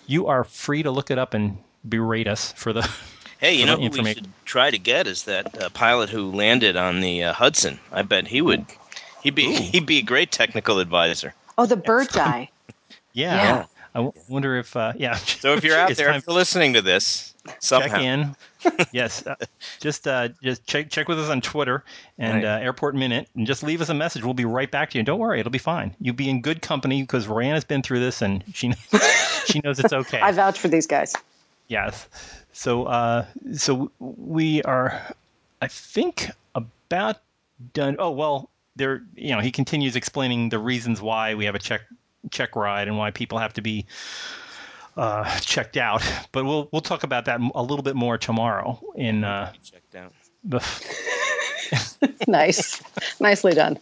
you 0.05 0.27
are 0.27 0.45
free 0.45 0.83
to 0.83 0.91
look 0.91 1.11
it 1.11 1.17
up 1.17 1.33
and 1.33 1.57
berate 1.87 2.29
us 2.29 2.53
for 2.53 2.71
the. 2.71 2.89
Hey, 3.39 3.53
you 3.53 3.65
know 3.65 3.75
who 3.75 3.89
we 3.89 4.13
should 4.13 4.29
try 4.45 4.71
to 4.71 4.79
get 4.79 5.05
is 5.05 5.23
that 5.25 5.61
uh, 5.61 5.69
pilot 5.69 6.09
who 6.09 6.31
landed 6.31 6.75
on 6.75 7.01
the 7.01 7.25
uh, 7.25 7.33
Hudson. 7.33 7.79
I 7.91 8.01
bet 8.01 8.27
he 8.27 8.41
would. 8.41 8.65
He'd 9.27 9.35
be 9.35 9.51
he'd 9.53 9.85
be 9.85 9.97
a 9.97 10.03
great 10.03 10.31
technical 10.31 10.79
advisor. 10.79 11.33
Oh, 11.57 11.65
the 11.65 11.75
bird 11.75 12.07
guy. 12.13 12.49
Yeah. 13.13 13.33
Yeah. 13.35 13.65
I 13.95 13.97
w- 13.97 14.13
wonder 14.29 14.57
if, 14.57 14.75
uh, 14.77 14.93
yeah. 14.95 15.15
So 15.41 15.55
if 15.55 15.63
you're 15.63 15.75
out 15.75 15.93
there, 15.95 16.07
time 16.07 16.17
if 16.17 16.27
you're 16.27 16.35
listening 16.35 16.73
to 16.73 16.81
this, 16.83 17.33
check 17.61 17.91
in. 17.99 18.35
yes, 18.93 19.25
uh, 19.25 19.35
just 19.79 20.07
uh, 20.07 20.29
just 20.43 20.65
check 20.67 20.89
check 20.91 21.07
with 21.09 21.19
us 21.19 21.29
on 21.29 21.41
Twitter 21.41 21.83
and 22.19 22.35
Right. 22.43 22.45
uh, 22.45 22.59
Airport 22.59 22.93
Minute, 22.95 23.27
and 23.35 23.45
just 23.47 23.63
leave 23.63 23.81
us 23.81 23.89
a 23.89 23.93
message. 23.95 24.23
We'll 24.23 24.33
be 24.35 24.45
right 24.45 24.69
back 24.69 24.91
to 24.91 24.97
you. 24.99 25.03
Don't 25.03 25.19
worry, 25.19 25.39
it'll 25.39 25.51
be 25.51 25.57
fine. 25.57 25.93
You'll 25.99 26.15
be 26.15 26.29
in 26.29 26.41
good 26.41 26.61
company 26.61 27.01
because 27.01 27.27
Ryan 27.27 27.55
has 27.55 27.63
been 27.65 27.81
through 27.81 27.99
this 27.99 28.21
and 28.21 28.43
she 28.53 28.71
she 29.45 29.59
knows 29.63 29.79
it's 29.79 29.93
okay. 29.93 30.21
I 30.21 30.31
vouch 30.31 30.59
for 30.59 30.67
these 30.69 30.85
guys. 30.87 31.13
Yes. 31.67 32.07
So 32.53 32.83
uh, 32.85 33.25
so 33.55 33.91
we 33.99 34.61
are, 34.61 35.01
I 35.59 35.67
think, 35.67 36.29
about 36.53 37.17
done. 37.73 37.95
Oh 37.97 38.11
well, 38.11 38.49
there. 38.77 39.03
You 39.15 39.35
know, 39.35 39.41
he 39.41 39.51
continues 39.51 39.95
explaining 39.95 40.49
the 40.49 40.59
reasons 40.59 41.01
why 41.01 41.35
we 41.35 41.45
have 41.45 41.55
a 41.55 41.59
check 41.59 41.81
check 42.31 42.55
ride 42.55 42.87
and 42.87 42.97
why 42.97 43.11
people 43.11 43.37
have 43.37 43.53
to 43.53 43.61
be 43.61 43.85
uh, 44.95 45.39
checked 45.39 45.77
out. 45.77 46.03
But 46.31 46.45
we'll 46.45 46.69
we'll 46.71 46.81
talk 46.81 47.03
about 47.03 47.25
that 47.25 47.39
a 47.55 47.61
little 47.61 47.83
bit 47.83 47.95
more 47.95 48.17
tomorrow 48.17 48.81
in 48.95 49.23
uh, 49.23 49.53
checked 49.63 49.95
out. 49.95 50.13
the. 50.43 50.59
Nice. 52.27 52.81
Nicely 53.19 53.53
done. 53.53 53.77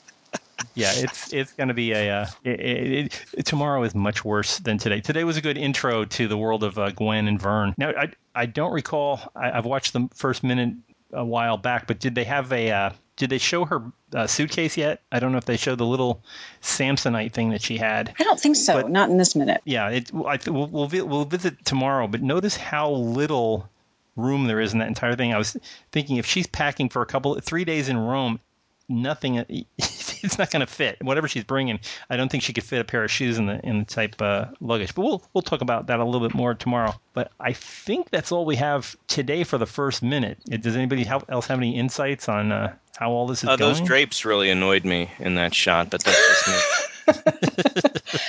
Yeah, 0.73 0.91
it's 0.93 1.33
it's 1.33 1.53
going 1.53 1.67
to 1.67 1.73
be 1.73 1.91
a 1.91 2.09
uh, 2.09 2.27
it, 2.43 2.59
it, 2.59 3.25
it, 3.33 3.45
tomorrow 3.45 3.83
is 3.83 3.95
much 3.95 4.25
worse 4.25 4.59
than 4.59 4.77
today. 4.77 5.01
Today 5.01 5.23
was 5.23 5.37
a 5.37 5.41
good 5.41 5.57
intro 5.57 6.05
to 6.05 6.27
the 6.27 6.37
world 6.37 6.63
of 6.63 6.77
uh, 6.77 6.91
Gwen 6.91 7.27
and 7.27 7.39
Vern. 7.39 7.73
Now 7.77 7.89
I 7.89 8.11
I 8.33 8.45
don't 8.45 8.73
recall 8.73 9.19
I, 9.35 9.51
I've 9.51 9.65
watched 9.65 9.93
the 9.93 10.09
first 10.13 10.43
minute 10.43 10.75
a 11.11 11.25
while 11.25 11.57
back, 11.57 11.87
but 11.87 11.99
did 11.99 12.15
they 12.15 12.23
have 12.25 12.51
a 12.51 12.71
uh, 12.71 12.89
did 13.17 13.29
they 13.29 13.38
show 13.38 13.65
her 13.65 13.81
uh, 14.13 14.27
suitcase 14.27 14.77
yet? 14.77 15.01
I 15.12 15.19
don't 15.19 15.31
know 15.31 15.38
if 15.38 15.45
they 15.45 15.57
showed 15.57 15.77
the 15.77 15.86
little 15.86 16.22
Samsonite 16.62 17.31
thing 17.34 17.51
that 17.51 17.62
she 17.62 17.77
had. 17.77 18.13
I 18.19 18.24
don't 18.24 18.39
think 18.39 18.55
so. 18.55 18.81
But- 18.81 18.91
Not 18.91 19.10
in 19.10 19.17
this 19.17 19.36
minute. 19.36 19.62
Yeah, 19.65 19.89
it, 19.89 20.12
I 20.13 20.39
we'll, 20.48 20.67
we'll 20.67 20.88
we'll 21.07 21.25
visit 21.25 21.63
tomorrow, 21.65 22.07
but 22.07 22.22
notice 22.22 22.57
how 22.57 22.91
little 22.91 23.69
room 24.15 24.48
there 24.48 24.60
is 24.62 24.74
in 24.74 24.79
that 24.79 24.88
entire 24.88 25.15
thing. 25.15 25.34
I 25.34 25.38
was 25.38 25.57
thinking 25.91 26.17
if 26.17 26.25
she's 26.25 26.48
packing 26.48 26.89
for 26.89 27.01
a 27.01 27.05
couple 27.05 27.38
three 27.41 27.65
days 27.65 27.89
in 27.89 27.98
Rome, 27.98 28.39
nothing 28.87 29.65
it's 29.77 30.37
not 30.37 30.51
going 30.51 30.61
to 30.61 30.67
fit. 30.71 30.97
Whatever 31.01 31.27
she's 31.27 31.43
bringing, 31.43 31.79
I 32.09 32.17
don't 32.17 32.29
think 32.29 32.43
she 32.43 32.53
could 32.53 32.63
fit 32.63 32.81
a 32.81 32.83
pair 32.83 33.03
of 33.03 33.11
shoes 33.11 33.37
in 33.37 33.45
the 33.45 33.59
in 33.65 33.79
the 33.79 33.85
type 33.85 34.21
uh, 34.21 34.45
luggage. 34.59 34.95
But 34.95 35.03
we'll 35.03 35.23
we'll 35.33 35.41
talk 35.41 35.61
about 35.61 35.87
that 35.87 35.99
a 35.99 36.03
little 36.05 36.27
bit 36.27 36.35
more 36.35 36.53
tomorrow. 36.53 36.93
But 37.13 37.31
I 37.39 37.53
think 37.53 38.09
that's 38.09 38.31
all 38.31 38.45
we 38.45 38.55
have 38.57 38.95
today 39.07 39.43
for 39.43 39.57
the 39.57 39.65
first 39.65 40.03
minute. 40.03 40.37
Uh, 40.51 40.57
Does 40.57 40.75
anybody 40.75 41.07
else 41.07 41.47
have 41.47 41.59
any 41.59 41.77
insights 41.77 42.27
on 42.27 42.51
uh, 42.51 42.73
how 42.97 43.11
all 43.11 43.27
this 43.27 43.43
is 43.43 43.49
Uh, 43.49 43.55
going? 43.55 43.69
those 43.73 43.81
drapes 43.81 44.25
really 44.25 44.49
annoyed 44.49 44.85
me 44.85 45.09
in 45.19 45.35
that 45.35 45.53
shot, 45.53 45.89
but 45.89 46.03
that's 46.03 46.45
just 46.45 46.47
me. 46.47 48.01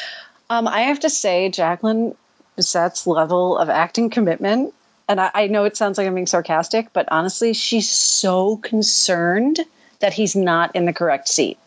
Um, 0.48 0.68
I 0.68 0.82
have 0.82 1.00
to 1.00 1.10
say, 1.10 1.48
Jacqueline 1.48 2.14
Bisset's 2.56 3.04
level 3.04 3.58
of 3.58 3.68
acting 3.68 4.10
commitment, 4.10 4.72
and 5.08 5.20
I, 5.20 5.30
I 5.34 5.46
know 5.48 5.64
it 5.64 5.76
sounds 5.76 5.98
like 5.98 6.06
I'm 6.06 6.14
being 6.14 6.28
sarcastic, 6.28 6.92
but 6.92 7.08
honestly, 7.10 7.52
she's 7.52 7.90
so 7.90 8.56
concerned 8.58 9.58
that 10.00 10.12
he's 10.12 10.36
not 10.36 10.74
in 10.76 10.84
the 10.84 10.92
correct 10.92 11.28
seat. 11.28 11.58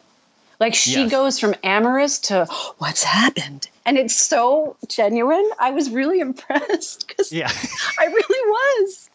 Like 0.59 0.75
she 0.75 1.03
Yes. 1.03 1.11
goes 1.11 1.39
from 1.39 1.55
amorous 1.63 2.19
to 2.19 2.45
what's 2.79 3.03
happened, 3.03 3.69
and 3.85 3.97
it's 3.97 4.15
so 4.15 4.75
genuine. 4.89 5.49
I 5.57 5.71
was 5.71 5.89
really 5.89 6.19
impressed 6.29 7.07
because 7.07 7.31
Yeah, 7.31 7.49
I 7.97 8.05
really 8.05 8.49
was. 8.51 9.09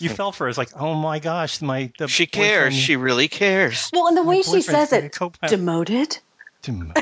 you 0.00 0.08
fell 0.08 0.32
for 0.32 0.46
it. 0.46 0.50
It's 0.50 0.58
like, 0.58 0.70
oh 0.80 0.94
my 0.94 1.18
gosh, 1.18 1.60
my 1.60 1.92
the 1.98 2.08
She 2.08 2.26
cares. 2.26 2.74
She 2.74 2.96
really 2.96 3.28
cares. 3.28 3.90
Well, 3.92 4.08
and 4.08 4.16
the 4.16 4.22
my 4.22 4.30
way 4.30 4.42
she 4.42 4.62
says 4.62 4.92
it, 4.92 5.12
co-pilot. 5.12 5.50
demoted. 5.50 6.18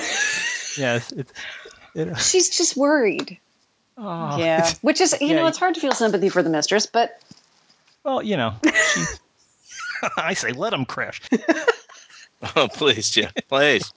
yes, 0.79 1.13
it's. 1.13 1.33
It, 1.95 2.09
uh 2.09 2.17
She's 2.17 2.51
just 2.57 2.77
worried. 2.77 3.39
oh, 3.97 4.37
yeah, 4.39 4.73
which 4.83 5.01
is 5.01 5.17
you 5.21 5.29
yeah, 5.29 5.35
know 5.37 5.47
it's 5.47 5.59
hard 5.59 5.75
to 5.77 5.81
feel 5.81 5.93
sympathy 5.93 6.29
for 6.29 6.43
the 6.43 6.51
mistress, 6.51 6.87
but 6.87 7.17
Well, 8.05 8.21
you 8.23 8.37
know, 8.37 8.55
she, 8.65 9.05
I 10.17 10.35
say 10.35 10.53
let 10.53 10.73
him 10.73 10.85
crash. 10.85 11.21
Oh, 12.57 12.69
please, 12.69 13.11
Jim. 13.11 13.31
Please. 13.49 13.91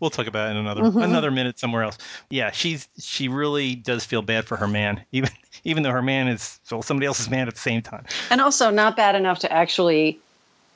we'll 0.00 0.08
talk 0.08 0.26
about 0.26 0.48
it 0.48 0.52
in 0.52 0.56
another 0.56 0.82
another 0.82 1.30
minute 1.30 1.58
somewhere 1.58 1.82
else. 1.82 1.98
Yeah, 2.30 2.50
she's 2.50 2.88
she 2.98 3.28
really 3.28 3.74
does 3.74 4.04
feel 4.04 4.22
bad 4.22 4.46
for 4.46 4.56
her 4.56 4.68
man, 4.68 5.04
even 5.12 5.28
even 5.64 5.82
though 5.82 5.90
her 5.90 6.00
man 6.00 6.28
is 6.28 6.58
well 6.70 6.80
somebody 6.80 7.06
else's 7.06 7.28
man 7.28 7.48
at 7.48 7.54
the 7.54 7.60
same 7.60 7.82
time. 7.82 8.06
And 8.30 8.40
also 8.40 8.70
not 8.70 8.96
bad 8.96 9.14
enough 9.14 9.40
to 9.40 9.52
actually, 9.52 10.18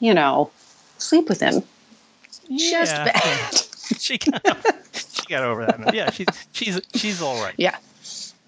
you 0.00 0.12
know, 0.12 0.50
sleep 0.98 1.28
with 1.28 1.40
him. 1.40 1.62
Just 2.54 2.94
bad. 2.94 3.54
she 3.98 4.18
got, 4.18 4.76
she 4.94 5.26
got 5.28 5.42
over 5.42 5.64
that. 5.64 5.94
Yeah, 5.94 6.10
she's 6.10 6.26
she's 6.52 6.80
she's 6.94 7.22
all 7.22 7.40
right. 7.42 7.54
Yeah. 7.56 7.76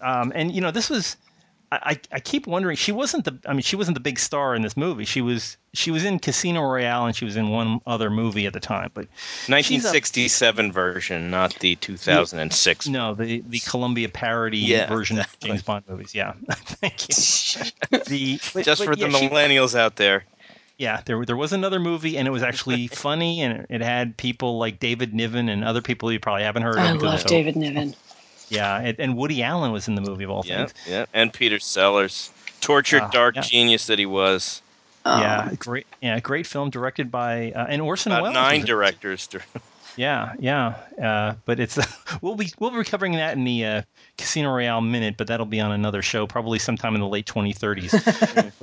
Um, 0.02 0.32
and 0.34 0.52
you 0.52 0.60
know, 0.60 0.70
this 0.70 0.90
was 0.90 1.16
I, 1.70 1.78
I 1.82 2.00
I 2.12 2.20
keep 2.20 2.46
wondering. 2.46 2.76
She 2.76 2.92
wasn't 2.92 3.24
the 3.24 3.38
I 3.46 3.52
mean, 3.52 3.62
she 3.62 3.76
wasn't 3.76 3.94
the 3.94 4.00
big 4.00 4.18
star 4.18 4.54
in 4.54 4.62
this 4.62 4.76
movie. 4.76 5.04
She 5.04 5.20
was 5.20 5.56
she 5.74 5.90
was 5.90 6.04
in 6.04 6.18
Casino 6.18 6.62
Royale 6.62 7.06
and 7.06 7.14
she 7.14 7.24
was 7.24 7.36
in 7.36 7.50
one 7.50 7.80
other 7.86 8.08
movie 8.10 8.46
at 8.46 8.52
the 8.54 8.60
time, 8.60 8.90
but 8.94 9.06
she's 9.44 9.48
a- 9.84 9.92
1967 9.92 10.72
version, 10.72 11.30
not 11.30 11.54
the 11.60 11.76
2006. 11.76 12.88
no, 12.88 13.14
the 13.14 13.42
the 13.46 13.58
Columbia 13.60 14.08
parody 14.08 14.58
Yeah, 14.58 14.88
version 14.88 15.18
exactly. 15.18 15.50
of 15.50 15.54
James 15.56 15.62
Bond 15.62 15.84
movies. 15.88 16.14
Yeah, 16.14 16.32
thank 16.50 17.08
you. 17.08 17.14
The 18.06 18.40
but- 18.54 18.64
Just 18.64 18.80
but 18.80 18.94
for 18.94 18.94
yeah, 18.98 19.08
the 19.08 19.18
she- 19.18 19.28
millennials 19.28 19.74
out 19.78 19.96
there. 19.96 20.24
Yeah, 20.78 21.00
there 21.06 21.24
there 21.24 21.36
was 21.36 21.52
another 21.52 21.80
movie, 21.80 22.16
and 22.16 22.28
it 22.28 22.30
was 22.30 22.42
actually 22.44 22.86
funny, 23.06 23.42
and 23.42 23.66
it 23.68 23.80
had 23.82 24.16
people 24.16 24.58
like 24.58 24.78
David 24.78 25.12
Niven 25.12 25.48
and 25.48 25.64
other 25.64 25.82
people 25.82 26.10
you 26.12 26.20
probably 26.20 26.44
haven't 26.44 26.62
heard 26.62 26.76
of. 26.76 26.80
I 26.84 26.92
love 26.92 27.14
it's 27.14 27.22
so- 27.24 27.28
David 27.28 27.56
Niven. 27.56 27.94
Yeah, 28.50 28.78
and, 28.78 28.98
and 28.98 29.16
Woody 29.16 29.42
Allen 29.42 29.72
was 29.72 29.88
in 29.88 29.94
the 29.94 30.00
movie 30.00 30.24
of 30.24 30.30
all 30.30 30.42
Yeah, 30.42 30.66
things. 30.66 30.74
yeah. 30.86 31.06
And 31.12 31.32
Peter 31.32 31.58
Sellers, 31.58 32.30
tortured 32.60 33.02
Ah, 33.02 33.10
dark 33.10 33.34
yeah. 33.34 33.42
genius 33.42 33.86
that 33.86 33.98
he 33.98 34.06
was. 34.06 34.62
Um, 35.04 35.20
yeah, 35.20 35.50
great. 35.58 35.86
Yeah, 36.00 36.20
great 36.20 36.46
film 36.46 36.70
directed 36.70 37.10
by 37.10 37.52
uh, 37.52 37.66
and 37.68 37.80
Orson 37.82 38.12
About 38.12 38.22
Welles. 38.24 38.34
nine 38.34 38.64
directors. 38.64 39.28
Yeah, 39.96 40.34
yeah. 40.38 40.76
Uh, 41.02 41.34
but 41.44 41.58
it's 41.58 41.76
we'll 42.22 42.36
be 42.36 42.48
we'll 42.60 42.70
be 42.70 42.84
covering 42.84 43.14
that 43.14 43.36
in 43.36 43.42
the 43.42 43.64
uh, 43.64 43.82
Casino 44.16 44.54
Royale 44.54 44.80
minute, 44.80 45.16
but 45.18 45.26
that'll 45.26 45.44
be 45.44 45.60
on 45.60 45.72
another 45.72 46.02
show, 46.02 46.24
probably 46.24 46.60
sometime 46.60 46.94
in 46.94 47.00
the 47.00 47.08
late 47.08 47.26
2030s. 47.26 48.52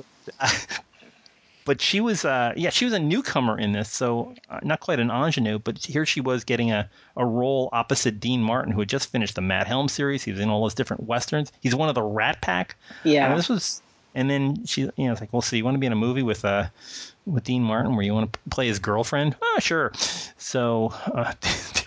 but 1.66 1.80
she 1.80 2.00
was, 2.00 2.24
uh, 2.24 2.54
yeah, 2.56 2.70
she 2.70 2.86
was 2.86 2.94
a 2.94 2.98
newcomer 2.98 3.58
in 3.58 3.72
this, 3.72 3.90
so 3.90 4.34
uh, 4.48 4.60
not 4.62 4.80
quite 4.80 5.00
an 5.00 5.10
ingenue, 5.10 5.58
but 5.58 5.84
here 5.84 6.06
she 6.06 6.20
was 6.20 6.44
getting 6.44 6.70
a, 6.70 6.88
a 7.16 7.26
role 7.26 7.68
opposite 7.72 8.20
Dean 8.20 8.40
Martin, 8.40 8.72
who 8.72 8.80
had 8.80 8.88
just 8.88 9.10
finished 9.10 9.34
the 9.34 9.40
Matt 9.40 9.66
Helm 9.66 9.88
series. 9.88 10.22
He 10.22 10.30
was 10.30 10.40
in 10.40 10.48
all 10.48 10.62
those 10.62 10.74
different 10.74 11.02
westerns. 11.02 11.52
He's 11.60 11.74
one 11.74 11.88
of 11.88 11.96
the 11.96 12.02
Rat 12.02 12.40
Pack. 12.40 12.76
Yeah. 13.02 13.32
Uh, 13.32 13.36
this 13.36 13.48
was, 13.48 13.82
and 14.14 14.30
then 14.30 14.64
she, 14.64 14.82
you 14.82 14.92
know, 14.96 15.12
it's 15.12 15.20
like, 15.20 15.32
well, 15.32 15.42
so 15.42 15.56
you 15.56 15.64
want 15.64 15.74
to 15.74 15.80
be 15.80 15.86
in 15.86 15.92
a 15.92 15.96
movie 15.96 16.22
with 16.22 16.44
uh, 16.44 16.68
with 17.26 17.42
Dean 17.42 17.64
Martin 17.64 17.96
where 17.96 18.04
you 18.04 18.14
want 18.14 18.32
to 18.32 18.38
play 18.50 18.68
his 18.68 18.78
girlfriend? 18.78 19.34
Oh, 19.42 19.58
sure. 19.58 19.90
So, 20.38 20.94
uh, 21.12 21.32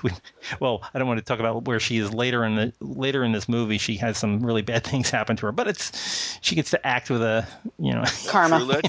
well, 0.60 0.84
I 0.94 1.00
don't 1.00 1.08
want 1.08 1.20
to 1.20 1.26
talk 1.26 1.40
about 1.40 1.66
where 1.66 1.80
she 1.80 1.98
is 1.98 2.14
later 2.14 2.44
in 2.44 2.56
the 2.56 2.74
later 2.82 3.24
in 3.24 3.32
this 3.32 3.48
movie. 3.48 3.78
She 3.78 3.96
has 3.98 4.18
some 4.18 4.46
really 4.46 4.62
bad 4.62 4.84
things 4.86 5.10
happen 5.10 5.38
to 5.38 5.46
her, 5.46 5.52
but 5.54 5.70
it's 5.70 6.38
she 6.42 6.56
gets 6.56 6.70
to 6.72 6.86
act 6.86 7.10
with 7.10 7.22
a, 7.22 7.48
you 7.80 7.94
know, 7.94 8.04
karma. 8.28 8.82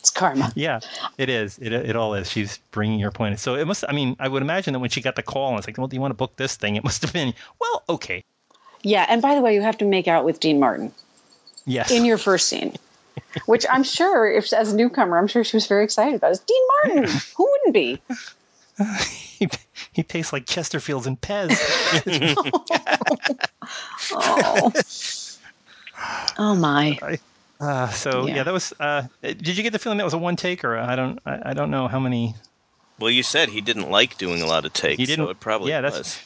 It's 0.00 0.10
karma. 0.10 0.50
yeah, 0.54 0.80
it 1.18 1.28
is. 1.28 1.58
It 1.58 1.72
it 1.72 1.94
all 1.94 2.14
is. 2.14 2.30
She's 2.30 2.58
bringing 2.70 2.98
your 2.98 3.10
point. 3.10 3.38
So 3.38 3.54
it 3.54 3.66
must. 3.66 3.84
I 3.88 3.92
mean, 3.92 4.16
I 4.18 4.28
would 4.28 4.42
imagine 4.42 4.72
that 4.72 4.80
when 4.80 4.90
she 4.90 5.00
got 5.00 5.14
the 5.14 5.22
call 5.22 5.50
and 5.50 5.58
it's 5.58 5.66
like, 5.66 5.76
well, 5.78 5.88
do 5.88 5.94
you 5.94 6.00
want 6.00 6.10
to 6.10 6.16
book 6.16 6.36
this 6.36 6.56
thing? 6.56 6.76
It 6.76 6.84
must 6.84 7.02
have 7.02 7.12
been, 7.12 7.34
well, 7.60 7.82
okay, 7.88 8.24
Yeah. 8.82 9.04
And 9.08 9.20
by 9.20 9.34
the 9.34 9.42
way, 9.42 9.54
you 9.54 9.60
have 9.62 9.78
to 9.78 9.84
make 9.84 10.08
out 10.08 10.24
with 10.24 10.40
Dean 10.40 10.58
Martin 10.58 10.92
yes. 11.66 11.90
in 11.90 12.04
your 12.06 12.16
first 12.18 12.48
scene, 12.48 12.74
which 13.44 13.66
I'm 13.70 13.82
sure, 13.84 14.30
if 14.30 14.52
as 14.54 14.72
a 14.72 14.76
newcomer, 14.76 15.18
I'm 15.18 15.26
sure 15.28 15.44
she 15.44 15.56
was 15.56 15.66
very 15.66 15.84
excited 15.84 16.14
about. 16.14 16.32
It's 16.32 16.40
Dean 16.40 16.62
Martin. 16.68 17.20
Who 17.36 17.50
wouldn't 17.50 17.74
be? 17.74 18.00
he, 19.38 19.48
he 19.92 20.02
tastes 20.02 20.32
like 20.32 20.46
Chesterfields 20.46 21.06
and 21.06 21.20
Pez. 21.20 21.50
Oh. 24.12 24.72
Oh 26.38 26.54
my. 26.54 26.98
Uh, 27.60 27.88
so 27.90 28.26
yeah. 28.26 28.36
Yeah. 28.36 28.42
that 28.44 28.52
was. 28.52 28.72
Uh, 28.80 29.02
did 29.22 29.56
you 29.56 29.62
get 29.62 29.72
the 29.72 29.78
feeling 29.78 29.98
that 29.98 30.04
was 30.04 30.14
a 30.14 30.18
one 30.18 30.36
take, 30.36 30.64
or 30.64 30.78
I 30.78 30.96
don't, 30.96 31.18
I, 31.26 31.50
I 31.50 31.54
don't 31.54 31.70
know 31.70 31.88
how 31.88 32.00
many. 32.00 32.34
Well, 32.98 33.10
you 33.10 33.22
said 33.22 33.48
he 33.50 33.60
didn't 33.60 33.90
like 33.90 34.18
doing 34.18 34.42
a 34.42 34.46
lot 34.46 34.64
of 34.64 34.72
takes, 34.72 34.98
He 34.98 35.06
didn't- 35.06 35.26
so 35.26 35.30
it 35.30 35.40
probably 35.40 35.70
yeah, 35.70 35.80
that's- 35.80 35.98
was. 35.98 36.18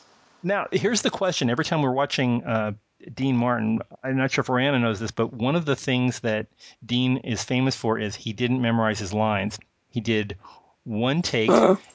Now 0.43 0.67
here's 0.73 1.03
the 1.03 1.11
question: 1.11 1.49
Every 1.51 1.65
time 1.65 1.81
we're 1.83 1.91
watching 1.93 2.45
uh, 2.45 2.73
Dean 3.15 3.37
Martin, 3.37 3.81
I'm 4.03 4.17
not 4.17 4.31
sure 4.31 4.43
if 4.43 4.49
Rihanna 4.49 4.81
knows 4.81 5.01
this, 5.01 5.11
but 5.11 5.33
one 5.33 5.57
of 5.57 5.65
the 5.65 5.75
things 5.75 6.21
that 6.21 6.47
Dean 6.85 7.17
is 7.19 7.43
famous 7.43 7.75
for 7.75 7.99
is 7.99 8.15
he 8.15 8.33
didn't 8.35 8.61
memorize 8.61 8.99
his 8.99 9.15
lines. 9.15 9.59
He 9.91 10.01
did 10.01 10.37
one 10.85 11.23
take, 11.23 11.51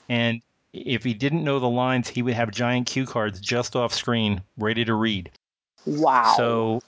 and 0.10 0.42
if 0.74 1.04
he 1.04 1.14
didn't 1.14 1.44
know 1.44 1.60
the 1.60 1.70
lines, 1.70 2.08
he 2.08 2.24
would 2.24 2.34
have 2.34 2.50
giant 2.50 2.88
cue 2.88 3.06
cards 3.06 3.40
just 3.40 3.76
off 3.76 3.94
screen, 3.94 4.42
ready 4.58 4.84
to 4.86 4.96
read. 4.96 5.30
Wow. 5.86 6.34
So 6.36 6.82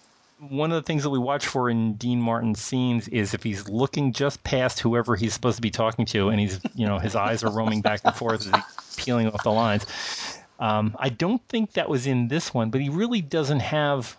one 0.49 0.71
of 0.71 0.75
the 0.75 0.85
things 0.85 1.03
that 1.03 1.09
we 1.09 1.19
watch 1.19 1.45
for 1.45 1.69
in 1.69 1.93
Dean 1.93 2.19
Martin's 2.19 2.59
scenes 2.59 3.07
is 3.07 3.33
if 3.33 3.43
he's 3.43 3.69
looking 3.69 4.11
just 4.11 4.43
past 4.43 4.79
whoever 4.79 5.15
he's 5.15 5.33
supposed 5.33 5.57
to 5.57 5.61
be 5.61 5.69
talking 5.69 6.05
to, 6.07 6.29
and 6.29 6.39
he's 6.39 6.59
you 6.73 6.87
know 6.87 6.97
his 6.97 7.15
eyes 7.15 7.43
are 7.43 7.51
roaming 7.51 7.81
back 7.81 8.01
and 8.03 8.15
forth 8.15 8.41
as 8.41 8.45
he's 8.47 8.95
peeling 8.95 9.27
off 9.27 9.43
the 9.43 9.51
lines. 9.51 9.85
Um, 10.59 10.95
I 10.99 11.09
don't 11.09 11.41
think 11.47 11.73
that 11.73 11.89
was 11.89 12.07
in 12.07 12.27
this 12.27 12.53
one, 12.53 12.69
but 12.71 12.81
he 12.81 12.89
really 12.89 13.21
doesn't 13.21 13.59
have. 13.59 14.17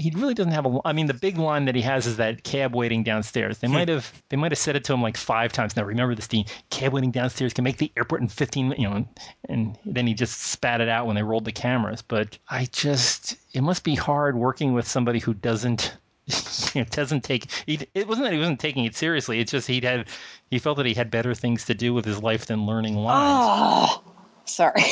He 0.00 0.10
really 0.16 0.32
doesn't 0.34 0.52
have 0.52 0.64
a. 0.64 0.78
I 0.84 0.92
mean, 0.94 1.06
the 1.06 1.14
big 1.14 1.36
line 1.36 1.66
that 1.66 1.74
he 1.74 1.82
has 1.82 2.06
is 2.06 2.16
that 2.16 2.42
cab 2.42 2.74
waiting 2.74 3.02
downstairs. 3.04 3.58
They 3.58 3.66
hmm. 3.68 3.74
might 3.74 3.88
have. 3.88 4.10
They 4.30 4.36
might 4.36 4.50
have 4.50 4.58
said 4.58 4.74
it 4.76 4.84
to 4.84 4.94
him 4.94 5.02
like 5.02 5.16
five 5.16 5.52
times. 5.52 5.76
Now 5.76 5.84
remember 5.84 6.14
this, 6.14 6.26
Dean. 6.26 6.46
Cab 6.70 6.92
waiting 6.94 7.10
downstairs 7.10 7.52
can 7.52 7.64
make 7.64 7.76
the 7.76 7.92
airport 7.96 8.22
in 8.22 8.28
fifteen. 8.28 8.70
min- 8.70 8.80
You 8.80 8.88
know, 8.88 8.96
and, 8.96 9.08
and 9.48 9.78
then 9.84 10.06
he 10.06 10.14
just 10.14 10.40
spat 10.40 10.80
it 10.80 10.88
out 10.88 11.06
when 11.06 11.16
they 11.16 11.22
rolled 11.22 11.44
the 11.44 11.52
cameras. 11.52 12.02
But 12.02 12.38
I 12.48 12.66
just. 12.72 13.36
It 13.52 13.60
must 13.62 13.84
be 13.84 13.94
hard 13.94 14.36
working 14.36 14.72
with 14.72 14.88
somebody 14.88 15.18
who 15.18 15.34
doesn't. 15.34 15.96
You 16.74 16.82
know, 16.82 16.86
doesn't 16.88 17.24
take 17.24 17.46
it 17.66 18.06
wasn't 18.06 18.26
that 18.26 18.32
he 18.32 18.38
wasn't 18.38 18.60
taking 18.60 18.84
it 18.84 18.94
seriously 18.94 19.40
it's 19.40 19.50
just 19.50 19.66
he'd 19.66 19.82
had 19.82 20.06
he 20.48 20.60
felt 20.60 20.76
that 20.76 20.86
he 20.86 20.94
had 20.94 21.10
better 21.10 21.34
things 21.34 21.64
to 21.64 21.74
do 21.74 21.92
with 21.92 22.04
his 22.04 22.22
life 22.22 22.46
than 22.46 22.66
learning 22.66 22.94
lines 22.94 23.50
Oh. 23.50 24.02
Sorry. 24.44 24.84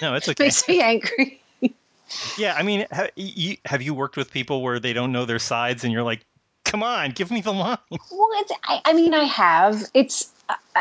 no 0.00 0.14
it's 0.14 0.28
okay 0.28 0.44
Makes 0.44 0.68
me 0.68 0.80
angry. 0.80 1.39
Yeah, 2.38 2.54
I 2.54 2.62
mean, 2.62 2.86
ha, 2.90 3.08
you, 3.16 3.56
have 3.64 3.82
you 3.82 3.94
worked 3.94 4.16
with 4.16 4.30
people 4.30 4.62
where 4.62 4.78
they 4.80 4.92
don't 4.92 5.12
know 5.12 5.24
their 5.24 5.38
sides, 5.38 5.84
and 5.84 5.92
you're 5.92 6.02
like, 6.02 6.20
"Come 6.64 6.82
on, 6.82 7.10
give 7.10 7.30
me 7.30 7.40
the 7.40 7.52
line." 7.52 7.78
Well, 7.90 8.28
it's, 8.34 8.52
I, 8.64 8.80
I 8.84 8.92
mean, 8.92 9.14
I 9.14 9.24
have. 9.24 9.82
It's, 9.94 10.30
uh, 10.48 10.54
uh, 10.74 10.80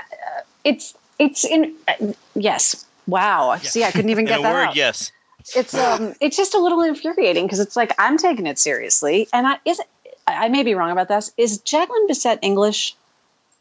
it's, 0.64 0.94
it's 1.18 1.46
in. 1.46 1.76
Uh, 1.88 2.14
yes. 2.36 2.86
Wow. 3.08 3.58
See, 3.58 3.84
I 3.84 3.92
couldn't 3.92 4.10
even 4.10 4.24
In 4.26 4.30
get 4.30 4.40
a 4.40 4.44
that 4.44 4.54
word, 4.54 4.68
out. 4.70 4.76
yes. 4.76 5.12
It's 5.56 5.74
um, 5.74 6.14
it's 6.22 6.38
just 6.38 6.54
a 6.54 6.60
little 6.60 6.82
infuriating 6.82 7.46
because 7.46 7.60
it's 7.60 7.76
like 7.76 7.94
I'm 7.98 8.18
taking 8.18 8.46
it 8.46 8.60
seriously, 8.60 9.28
and 9.34 9.48
I 9.48 9.58
is. 9.66 9.82
I 10.28 10.48
may 10.50 10.62
be 10.62 10.76
wrong 10.76 10.92
about 10.92 11.08
this. 11.08 11.32
Is 11.38 11.60
Jacqueline 11.60 12.08
Bisset 12.08 12.40
English? 12.44 12.96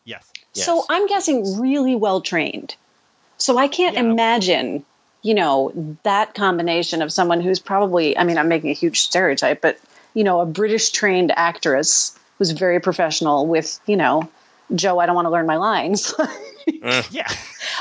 Yes. 0.04 0.30
So 0.52 0.84
I'm 0.90 1.06
guessing 1.06 1.60
really 1.60 1.94
well 1.94 2.20
trained. 2.20 2.74
So 3.38 3.56
I 3.56 3.68
can't 3.68 3.94
Yeah. 3.94 4.02
imagine, 4.02 4.84
you 5.28 5.34
know, 5.34 5.96
that 6.04 6.32
combination 6.32 7.02
of 7.02 7.12
someone 7.12 7.42
who's 7.42 7.58
probably, 7.58 8.16
I 8.16 8.24
mean, 8.24 8.38
I'm 8.38 8.48
making 8.48 8.70
a 8.70 8.72
huge 8.72 9.00
stereotype, 9.00 9.60
but, 9.60 9.78
you 10.14 10.24
know, 10.24 10.40
a 10.40 10.46
British 10.46 10.88
trained 10.88 11.32
actress 11.36 12.18
who's 12.38 12.52
very 12.52 12.80
professional 12.80 13.46
with, 13.46 13.78
you 13.84 13.98
know, 13.98 14.30
Joe, 14.74 14.98
I 14.98 15.04
don't 15.04 15.14
want 15.14 15.26
to 15.26 15.30
learn 15.30 15.46
my 15.46 15.56
lines. 15.56 16.14
Yeah. 17.10 17.26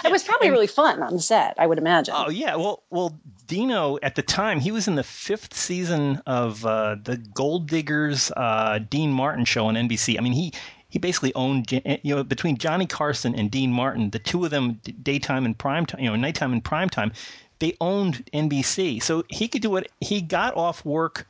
it 0.06 0.12
was 0.14 0.24
probably 0.24 0.50
really 0.50 0.68
fun 0.68 1.04
on 1.04 1.12
the 1.12 1.20
set, 1.20 1.56
I 1.58 1.68
would 1.68 1.78
imagine. 1.78 2.14
Oh 2.16 2.30
yeah. 2.30 2.56
Well, 2.56 2.84
well, 2.90 3.20
Dino 3.46 4.00
at 4.02 4.16
the 4.16 4.22
time 4.22 4.62
he 4.62 4.72
was 4.72 4.88
in 4.88 4.96
the 4.96 5.04
fifth 5.04 5.54
season 5.54 6.22
of 6.26 6.66
uh, 6.66 6.96
the 7.04 7.18
Gold 7.18 7.68
Diggers 7.68 8.32
uh, 8.32 8.80
Dean 8.90 9.12
Martin 9.12 9.44
show 9.44 9.66
on 9.66 9.76
NBC. 9.76 10.18
I 10.18 10.22
mean, 10.22 10.32
he 10.32 10.54
he 10.90 11.00
basically 11.00 11.34
owned 11.36 11.72
you 11.72 12.16
know 12.16 12.24
between 12.24 12.58
Johnny 12.58 12.86
Carson 12.86 13.36
and 13.36 13.52
Dean 13.52 13.72
Martin, 13.72 14.10
the 14.10 14.20
two 14.20 14.44
of 14.46 14.52
them 14.52 14.80
daytime 15.04 15.46
and 15.46 15.58
prime 15.58 15.86
time, 15.86 16.02
you 16.02 16.10
know, 16.10 16.16
nighttime 16.16 16.54
and 16.54 16.64
prime 16.64 16.90
time, 16.90 17.12
they 17.60 17.76
owned 17.82 18.26
NBC. 18.34 19.02
So 19.02 19.24
he 19.30 19.48
could 19.48 19.62
do 19.62 19.70
what 19.70 19.88
he 20.00 20.22
got 20.22 20.56
off 20.56 20.86
work 20.86 21.28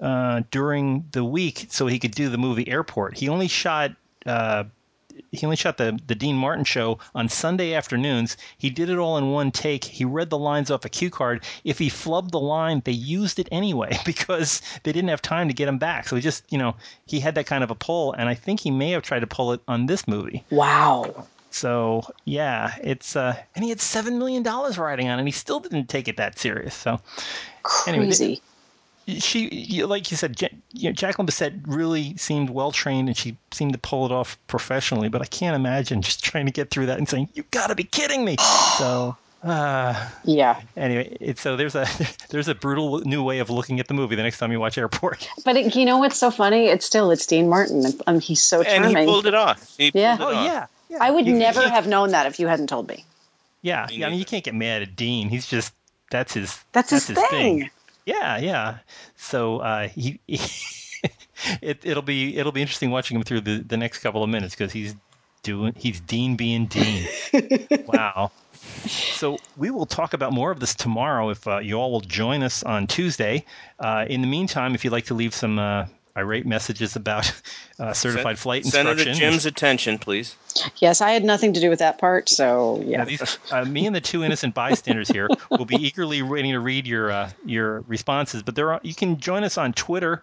uh, 0.00 0.42
during 0.50 1.06
the 1.12 1.24
week 1.24 1.66
so 1.70 1.86
he 1.86 1.98
could 1.98 2.12
do 2.12 2.28
the 2.28 2.38
movie 2.38 2.68
Airport. 2.68 3.16
He 3.16 3.28
only 3.28 3.48
shot. 3.48 3.92
Uh, 4.26 4.64
he 5.32 5.46
only 5.46 5.56
shot 5.56 5.76
the 5.76 5.98
the 6.06 6.14
Dean 6.14 6.36
Martin 6.36 6.64
show 6.64 6.98
on 7.14 7.28
Sunday 7.28 7.74
afternoons. 7.74 8.36
He 8.58 8.70
did 8.70 8.90
it 8.90 8.98
all 8.98 9.16
in 9.18 9.30
one 9.30 9.50
take. 9.50 9.84
He 9.84 10.04
read 10.04 10.30
the 10.30 10.38
lines 10.38 10.70
off 10.70 10.84
a 10.84 10.88
cue 10.88 11.10
card. 11.10 11.44
If 11.64 11.78
he 11.78 11.88
flubbed 11.88 12.30
the 12.30 12.40
line, 12.40 12.82
they 12.84 12.92
used 12.92 13.38
it 13.38 13.48
anyway 13.52 13.98
because 14.04 14.62
they 14.82 14.92
didn't 14.92 15.10
have 15.10 15.22
time 15.22 15.48
to 15.48 15.54
get 15.54 15.68
him 15.68 15.78
back. 15.78 16.08
So 16.08 16.16
he 16.16 16.22
just, 16.22 16.44
you 16.50 16.58
know, 16.58 16.76
he 17.06 17.20
had 17.20 17.34
that 17.36 17.46
kind 17.46 17.64
of 17.64 17.70
a 17.70 17.74
pull, 17.74 18.12
and 18.12 18.28
I 18.28 18.34
think 18.34 18.60
he 18.60 18.70
may 18.70 18.90
have 18.90 19.02
tried 19.02 19.20
to 19.20 19.26
pull 19.26 19.52
it 19.52 19.60
on 19.68 19.86
this 19.86 20.06
movie. 20.08 20.44
wow. 20.50 21.26
So 21.50 22.02
yeah, 22.24 22.74
it's 22.82 23.14
uh, 23.14 23.36
and 23.54 23.62
he 23.62 23.70
had 23.70 23.80
seven 23.80 24.18
million 24.18 24.42
dollars 24.42 24.76
riding 24.76 25.08
on, 25.08 25.18
it, 25.18 25.20
and 25.20 25.28
he 25.28 25.32
still 25.32 25.60
didn't 25.60 25.88
take 25.88 26.08
it 26.08 26.16
that 26.16 26.36
serious. 26.38 26.74
So 26.74 27.00
Anyway, 27.86 28.06
Crazy. 28.06 28.42
She, 29.06 29.84
like 29.84 30.10
you 30.10 30.16
said, 30.16 30.40
you 30.72 30.88
know, 30.88 30.92
Jacqueline 30.92 31.26
Bisset 31.26 31.60
really 31.66 32.16
seemed 32.16 32.50
well 32.50 32.72
trained, 32.72 33.08
and 33.08 33.16
she 33.16 33.36
seemed 33.52 33.72
to 33.72 33.78
pull 33.78 34.06
it 34.06 34.12
off 34.12 34.38
professionally. 34.46 35.08
But 35.08 35.22
I 35.22 35.26
can't 35.26 35.54
imagine 35.56 36.02
just 36.02 36.24
trying 36.30 36.46
to 36.46 36.52
get 36.52 36.70
through 36.70 36.86
that 36.86 36.98
and 36.98 37.08
saying, 37.08 37.28
"You 37.34 37.44
got 37.50 37.68
to 37.68 37.74
be 37.74 37.84
kidding 37.84 38.24
me!" 38.24 38.36
so 38.78 39.16
Uh, 39.42 39.94
Yeah. 40.24 40.58
anyway, 40.74 41.16
it's 41.20 41.42
so 41.42 41.54
there's 41.56 41.74
a 41.74 41.86
there's 42.30 42.48
a 42.48 42.54
brutal 42.54 43.00
new 43.00 43.22
way 43.22 43.40
of 43.40 43.50
looking 43.50 43.78
at 43.78 43.88
the 43.88 43.94
movie 43.94 44.16
the 44.16 44.22
next 44.22 44.38
time 44.38 44.50
you 44.52 44.58
watch 44.60 44.78
Airport. 44.78 45.28
But 45.44 45.56
it, 45.56 45.76
you 45.76 45.84
know 45.84 45.98
what's 45.98 46.16
so 46.18 46.30
funny? 46.30 46.66
It's 46.68 46.86
still 46.86 47.10
it's 47.10 47.26
Dean 47.26 47.48
Martin. 47.50 47.84
Um, 48.06 48.20
he's 48.20 48.42
so 48.42 48.62
charming. 48.62 48.76
And 48.76 48.86
he 48.86 48.92
charming. 48.94 49.08
pulled 49.08 49.26
it 49.26 49.34
off. 49.34 49.74
He 49.76 49.90
Yeah. 49.94 50.14
it 50.14 50.20
Oh 50.22 50.34
off. 50.34 50.46
yeah, 50.46 50.66
yeah. 50.88 50.98
I 51.00 51.10
would 51.10 51.26
You- 51.26 51.34
never 51.34 51.62
you- 51.62 51.68
have 51.68 51.86
known 51.86 52.10
that 52.12 52.24
if 52.26 52.40
you 52.40 52.46
hadn't 52.46 52.68
told 52.68 52.88
me. 52.88 53.04
Yeah, 53.60 53.86
Me 53.90 53.96
yeah. 53.96 54.06
I 54.06 54.10
mean, 54.10 54.18
you 54.18 54.24
can't 54.24 54.44
get 54.44 54.54
mad 54.54 54.80
at 54.82 54.96
Dean. 54.96 55.28
He's 55.28 55.46
just 55.46 55.72
that's 56.10 56.32
his 56.34 56.58
That's, 56.72 56.90
his, 56.90 57.06
thing. 57.06 57.68
Yeah, 58.06 58.38
yeah. 58.38 58.78
So 59.16 59.58
uh, 59.58 59.88
he, 59.88 60.20
it, 60.28 61.80
it'll 61.84 62.02
be 62.02 62.36
it'll 62.36 62.52
be 62.52 62.60
interesting 62.60 62.90
watching 62.90 63.16
him 63.16 63.22
through 63.22 63.42
the, 63.42 63.58
the 63.58 63.76
next 63.76 63.98
couple 64.00 64.22
of 64.22 64.28
minutes 64.30 64.54
because 64.54 64.72
he's 64.72 64.94
doing 65.42 65.74
he's 65.76 66.00
Dean 66.00 66.36
being 66.36 66.66
Dean. 66.66 67.06
wow. 67.86 68.30
So 68.86 69.38
we 69.56 69.70
will 69.70 69.86
talk 69.86 70.12
about 70.14 70.32
more 70.32 70.50
of 70.50 70.60
this 70.60 70.74
tomorrow 70.74 71.30
if 71.30 71.46
uh, 71.46 71.58
you 71.58 71.74
all 71.76 71.92
will 71.92 72.00
join 72.00 72.42
us 72.42 72.62
on 72.62 72.86
Tuesday. 72.86 73.44
Uh, 73.78 74.04
in 74.08 74.20
the 74.20 74.26
meantime, 74.26 74.74
if 74.74 74.84
you'd 74.84 74.92
like 74.92 75.06
to 75.06 75.14
leave 75.14 75.34
some 75.34 75.58
uh, 75.58 75.86
irate 76.16 76.46
messages 76.46 76.96
about 76.96 77.30
uh, 77.78 77.92
certified 77.92 78.38
flight 78.38 78.64
Senator 78.64 78.92
instruction, 78.92 79.14
Jim's 79.20 79.46
attention, 79.46 79.98
please. 79.98 80.36
Yes, 80.76 81.00
I 81.00 81.10
had 81.10 81.24
nothing 81.24 81.52
to 81.54 81.60
do 81.60 81.68
with 81.68 81.80
that 81.80 81.98
part, 81.98 82.28
so 82.28 82.80
Yeah, 82.84 82.98
yeah. 82.98 83.04
these, 83.04 83.38
uh, 83.50 83.64
me 83.64 83.86
and 83.86 83.94
the 83.94 84.00
two 84.00 84.22
innocent 84.22 84.54
bystanders 84.54 85.08
here 85.08 85.28
will 85.50 85.64
be 85.64 85.76
eagerly 85.76 86.22
waiting 86.22 86.52
to 86.52 86.60
read 86.60 86.86
your 86.86 87.10
uh, 87.10 87.30
your 87.44 87.80
responses. 87.82 88.42
But 88.42 88.54
there 88.54 88.72
are, 88.72 88.80
you 88.82 88.94
can 88.94 89.18
join 89.18 89.44
us 89.44 89.58
on 89.58 89.72
Twitter. 89.72 90.22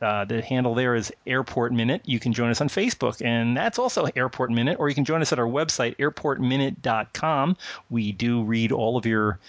Uh, 0.00 0.24
the 0.24 0.40
handle 0.40 0.76
there 0.76 0.94
is 0.94 1.12
Airport 1.26 1.72
Minute. 1.72 2.02
You 2.04 2.20
can 2.20 2.32
join 2.32 2.50
us 2.50 2.60
on 2.60 2.68
Facebook, 2.68 3.20
and 3.24 3.56
that's 3.56 3.80
also 3.80 4.06
Airport 4.14 4.50
Minute. 4.50 4.78
Or 4.78 4.88
you 4.88 4.94
can 4.94 5.04
join 5.04 5.22
us 5.22 5.32
at 5.32 5.40
our 5.40 5.46
website, 5.46 5.96
airportminute.com. 5.96 7.56
We 7.90 8.12
do 8.12 8.44
read 8.44 8.70
all 8.70 8.96
of 8.96 9.06
your 9.06 9.40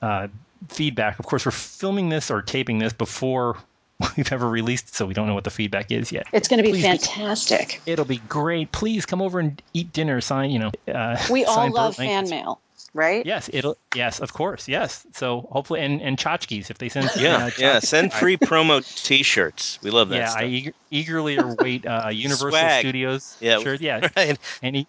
uh, 0.00 0.28
feedback. 0.68 1.18
Of 1.18 1.26
course, 1.26 1.44
we're 1.44 1.52
filming 1.52 2.10
this 2.10 2.30
or 2.30 2.42
taping 2.42 2.78
this 2.78 2.92
before 2.92 3.56
we've 4.16 4.32
ever 4.32 4.48
released 4.48 4.94
so 4.94 5.06
we 5.06 5.14
don't 5.14 5.26
know 5.26 5.34
what 5.34 5.44
the 5.44 5.50
feedback 5.50 5.90
is 5.90 6.12
yet. 6.12 6.26
It's 6.32 6.48
going 6.48 6.58
to 6.58 6.62
be 6.62 6.70
Please- 6.70 6.84
fantastic. 6.84 7.80
It'll 7.86 8.04
be 8.04 8.18
great. 8.28 8.70
Please 8.72 9.04
come 9.06 9.20
over 9.20 9.40
and 9.40 9.60
eat 9.74 9.92
dinner. 9.92 10.20
Sign, 10.20 10.50
you 10.50 10.58
know. 10.58 10.70
Uh, 10.92 11.16
We 11.30 11.44
all 11.44 11.54
sign 11.54 11.72
love 11.72 11.96
Burt 11.96 12.06
fan 12.06 12.08
Lancaster. 12.24 12.34
mail, 12.36 12.60
right? 12.94 13.26
Yes, 13.26 13.50
it'll. 13.52 13.76
Yes, 13.94 14.20
of 14.20 14.32
course. 14.32 14.68
Yes. 14.68 15.04
So 15.14 15.48
hopefully, 15.50 15.80
and 15.80 16.00
and 16.00 16.16
tchotchkes 16.16 16.70
if 16.70 16.78
they 16.78 16.88
send. 16.88 17.10
Yeah, 17.18 17.46
uh, 17.46 17.50
yeah. 17.58 17.78
Send 17.80 18.12
free 18.12 18.36
promo 18.36 18.82
T-shirts. 19.04 19.78
We 19.82 19.90
love 19.90 20.10
that 20.10 20.16
Yeah, 20.16 20.26
stuff. 20.28 20.42
I 20.42 20.46
eager, 20.46 20.72
eagerly 20.90 21.36
await 21.36 21.84
uh, 21.86 22.08
Universal 22.12 22.50
Swag. 22.50 22.82
Studios. 22.82 23.36
Yeah. 23.40 23.58
sure. 23.60 23.74
Yeah, 23.74 24.08
right. 24.16 24.38
any. 24.62 24.86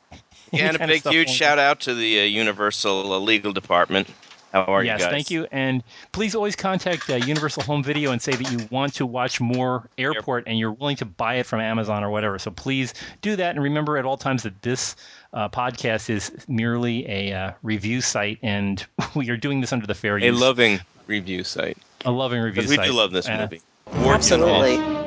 any 0.54 0.62
And 0.64 0.76
a 0.82 0.88
big, 0.88 1.04
huge 1.04 1.28
going- 1.28 1.28
shout 1.28 1.60
out 1.60 1.80
to 1.82 1.94
the 1.94 2.22
uh, 2.22 2.24
Universal 2.24 3.12
uh, 3.14 3.18
Legal 3.20 3.54
Department. 3.54 4.08
How 4.52 4.64
are 4.64 4.84
yes, 4.84 5.00
you 5.00 5.06
guys? 5.06 5.12
thank 5.14 5.30
you, 5.32 5.48
and 5.52 5.84
please 6.12 6.34
always 6.34 6.56
contact 6.56 7.10
uh, 7.10 7.16
Universal 7.16 7.64
Home 7.64 7.84
Video 7.84 8.12
and 8.12 8.22
say 8.22 8.32
that 8.32 8.52
you 8.52 8.68
want 8.72 8.94
to 8.96 9.06
watch 9.06 9.40
more 9.40 9.88
Airport 9.98 10.46
and 10.48 10.58
you're 10.58 10.72
willing 10.72 10.96
to 10.98 11.06
buy 11.06 11.36
it 11.36 11.46
from 11.46 11.60
Amazon 11.62 12.04
or 12.04 12.10
whatever. 12.10 12.40
So 12.40 12.50
please 12.52 12.94
do 13.22 13.36
that, 13.36 13.56
and 13.56 13.64
remember 13.64 13.98
at 13.98 14.06
all 14.06 14.18
times 14.18 14.42
that 14.44 14.60
this 14.64 14.96
uh, 15.34 15.50
podcast 15.50 16.10
is 16.10 16.32
merely 16.48 17.08
a 17.08 17.32
uh, 17.34 17.52
review 17.62 18.02
site, 18.02 18.40
and 18.42 18.84
we 19.16 19.30
are 19.30 19.38
doing 19.38 19.62
this 19.62 19.72
under 19.72 19.86
the 19.86 19.94
fair 19.96 20.18
A 20.18 20.22
use, 20.26 20.40
loving 20.40 20.80
review 21.06 21.44
site. 21.44 21.78
a 22.06 22.12
loving 22.12 22.42
review 22.42 22.62
Because 22.64 22.72
we 22.72 22.76
site. 22.78 22.88
do 22.88 22.94
love 22.94 23.12
this 23.12 23.28
Uh, 23.30 23.38
movie. 23.42 23.62
Warts 24.04 24.32
and 24.32 24.42
all. 24.44 24.64
Absolutely. 24.64 24.99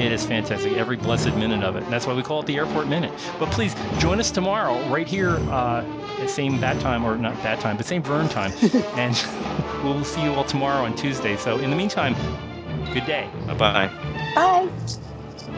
It 0.00 0.12
is 0.12 0.24
fantastic, 0.24 0.72
every 0.72 0.96
blessed 0.96 1.36
minute 1.36 1.62
of 1.62 1.76
it. 1.76 1.82
And 1.82 1.92
that's 1.92 2.06
why 2.06 2.14
we 2.14 2.22
call 2.22 2.40
it 2.40 2.46
the 2.46 2.56
Airport 2.56 2.88
Minute. 2.88 3.12
But 3.38 3.50
please 3.50 3.74
join 3.98 4.18
us 4.18 4.30
tomorrow, 4.30 4.82
right 4.88 5.06
here, 5.06 5.36
uh, 5.50 5.84
at 6.18 6.30
same 6.30 6.58
bat 6.58 6.80
time, 6.80 7.04
or 7.04 7.18
not 7.18 7.34
bat 7.42 7.60
time, 7.60 7.76
but 7.76 7.84
same 7.84 8.02
Vern 8.02 8.26
time. 8.30 8.50
and 8.96 9.14
we'll 9.84 10.02
see 10.02 10.22
you 10.22 10.32
all 10.32 10.44
tomorrow 10.44 10.86
on 10.86 10.96
Tuesday. 10.96 11.36
So 11.36 11.58
in 11.58 11.68
the 11.68 11.76
meantime, 11.76 12.14
good 12.94 13.04
day. 13.04 13.28
Bye-bye. 13.46 13.88
Bye. 14.34 14.70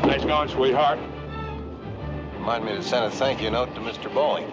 Nice 0.04 0.24
going, 0.24 0.48
sweetheart. 0.48 0.98
Remind 2.38 2.64
me 2.64 2.72
to 2.72 2.82
send 2.82 3.04
a 3.04 3.10
thank 3.12 3.40
you 3.40 3.48
note 3.48 3.72
to 3.76 3.80
Mr. 3.80 4.12
Bowling. 4.12 4.50